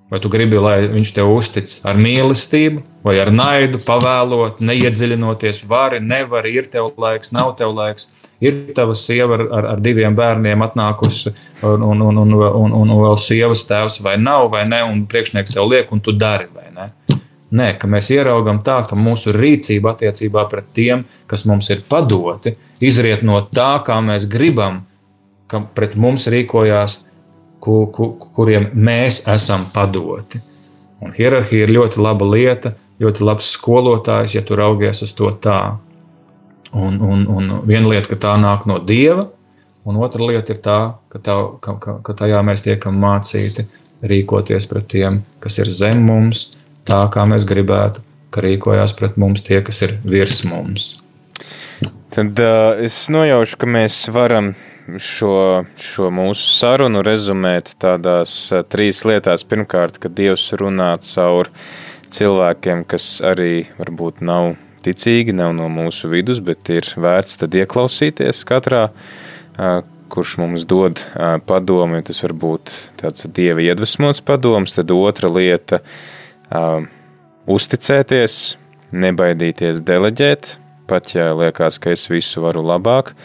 [0.06, 5.98] Vai tu gribi, lai viņš tev uztic ar mīlestību, vai ar naidu, pavēlot, neiedziļinoties, vari,
[5.98, 11.34] nevari, ir tev laiks, nav tev laiks, ir tava sieva ar, ar, diviem bērniem atnākusi,
[11.66, 15.56] un, un, un, un, un, un vēl sievas tēvs, vai nav, vai ne, un priekšnieks
[15.56, 16.92] tev liek, un tu dari, vai ne.
[17.56, 22.54] Nē, ka mēs ieraugam tā, ka mūsu rīcība attiecībā pret tiem, kas mums ir padoti,
[22.84, 24.84] izriet no tā, kā mēs gribam,
[25.50, 27.00] ka pret mums rīkojās
[27.60, 30.42] ku, ku, kuriem mēs esam padoti.
[31.04, 35.78] Un hierarhija ir ļoti laba lieta, ļoti labs skolotājs, ja tu raugies uz to tā.
[36.76, 39.30] Un, un, un viena lieta, ka tā nāk no dieva,
[39.86, 40.80] un otra lieta ir tā,
[41.12, 43.68] ka, tā, ka, ka, ka tajā mēs tiekam mācīti
[44.06, 46.50] rīkoties pret tiem, kas ir zem mums,
[46.88, 48.04] tā kā mēs gribētu,
[48.34, 50.96] ka rīkojās pret mums tie, kas ir virs mums.
[52.16, 54.54] Tad uh, es nojaušu, ka mēs varam
[55.02, 58.36] šo, šo mūsu sarunu rezumēt tādās
[58.72, 59.46] trīs lietās.
[59.48, 61.50] Pirmkārt, ka Dievs runā caur
[62.14, 64.54] cilvēkiem, kas arī varbūt nav
[64.86, 68.88] ticīgi, nav no mūsu vidus, bet ir vērts tad ieklausīties katrā,
[70.14, 71.02] kurš mums dod
[71.50, 72.04] padomu.
[72.06, 75.82] Tas var būt tāds dieva iedvesmots padoms, tad otra lieta-
[77.56, 78.56] uzticēties,
[78.94, 80.56] nebaidīties deleģēt,
[80.88, 83.16] pat ja liekas, ka es visu varu labāk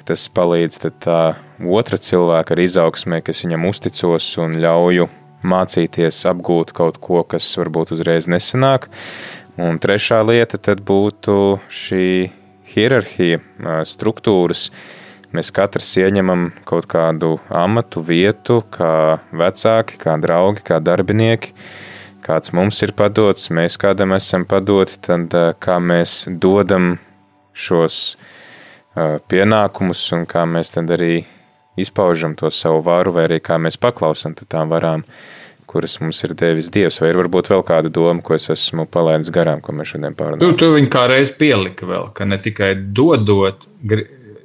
[0.00, 1.20] ka tas palīdz tā
[1.60, 5.10] otra cilvēka izaugsmē, kas viņam uzticos un ļauju
[5.44, 8.88] mācīties apgūt kaut ko, kas varbūt uzreiz nesanāk.
[9.60, 12.30] Un trešā lieta būtu šī
[12.72, 13.42] hierarhija,
[13.84, 14.70] struktūras.
[15.36, 21.52] Mēs katrs ieņemam kaut kādu amatu, vietu, kā vecāki, kā draugi, kā darbinieki.
[22.24, 26.96] Kāds mums ir padots, mēs kādam esam padoti, tad kā mēs dodam
[27.52, 28.16] šos
[28.94, 31.24] pienākumus un kā mēs tad arī
[31.80, 35.04] izpaužam to savu varu, vai arī kā mēs paklausam tām varām,
[35.70, 39.30] kuras mums ir devis Dievs, vai ir varbūt vēl kāda doma, ko es esmu palaidis
[39.34, 40.42] garām, ko mēs šodien pārunājam.
[40.42, 43.68] Tu, tu viņu kā reiz pielika vēl, ka ne tikai dodot,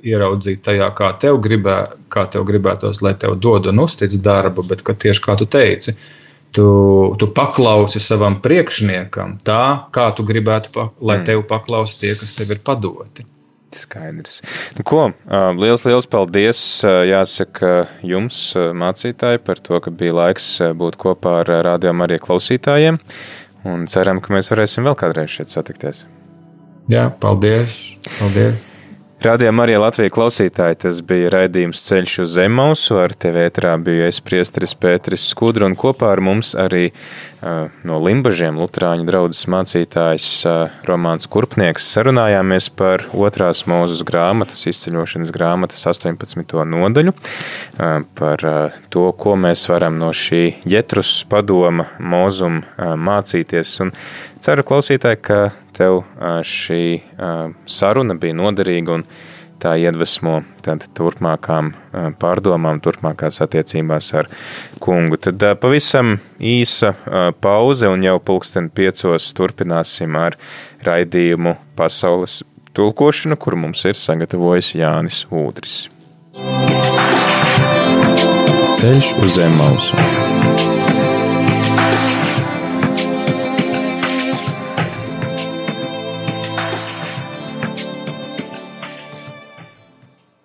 [0.06, 1.80] ieraudzīt tajā, kā tev, gribē,
[2.14, 5.96] kā tev gribētos, lai tev dod un uztic darbu, bet ka tieši kā tu teici,
[6.54, 6.68] tu,
[7.18, 9.64] tu paklausi savam priekšniekam tā,
[9.96, 11.26] kā tu gribētu, lai mm.
[11.32, 13.26] tev paklaus tie, kas tev ir padoti.
[13.76, 14.42] Skaidrs.
[14.78, 15.08] Nu, ko,
[15.60, 22.06] liels, liels paldies jāsaka jums, mācītāji, par to, ka bija laiks būt kopā ar rādījumam
[22.08, 23.02] arī klausītājiem.
[23.66, 26.06] Un ceram, ka mēs varēsim vēl kādreiz šeit satikties.
[26.92, 27.96] Jā, paldies!
[28.20, 28.70] paldies.
[29.24, 34.20] Rādījām arī Latvijas klausītāji, tas bija raidījums Ceļš uz Zemausu, ar tevi ētrā biju es
[34.22, 40.76] priesteris Pēteris Skudra, un kopā ar mums arī uh, no Limbažiem Lutrāņu draudzes mācītājs uh,
[40.86, 41.88] Romāns Kurpnieks.
[41.96, 46.60] Sarunājāmies par otrās mūzes grāmatas, izceļošanas grāmatas 18.
[46.76, 53.78] nodaļu, uh, par uh, to, ko mēs varam no šī Jetrus padoma mūzuma uh, mācīties,
[53.88, 53.96] un
[54.44, 55.46] ceru klausītāji, ka
[55.76, 56.04] tev
[56.48, 56.84] šī
[57.68, 59.06] saruna bija noderīga un
[59.62, 60.42] tā iedvesmo
[60.98, 61.72] turpmākām
[62.20, 64.30] pārdomām, turpmākās attiecībās ar
[64.84, 65.20] kungu.
[65.22, 66.94] Tad pavisam īsa
[67.42, 70.38] pauze un jau pulksten piecos turpināsim ar
[70.86, 72.42] raidījumu pasaules
[72.76, 75.86] tulkošanu, kur mums ir sagatavojis Jānis Ūdris.
[78.76, 80.25] Ceļš uz zem mausu.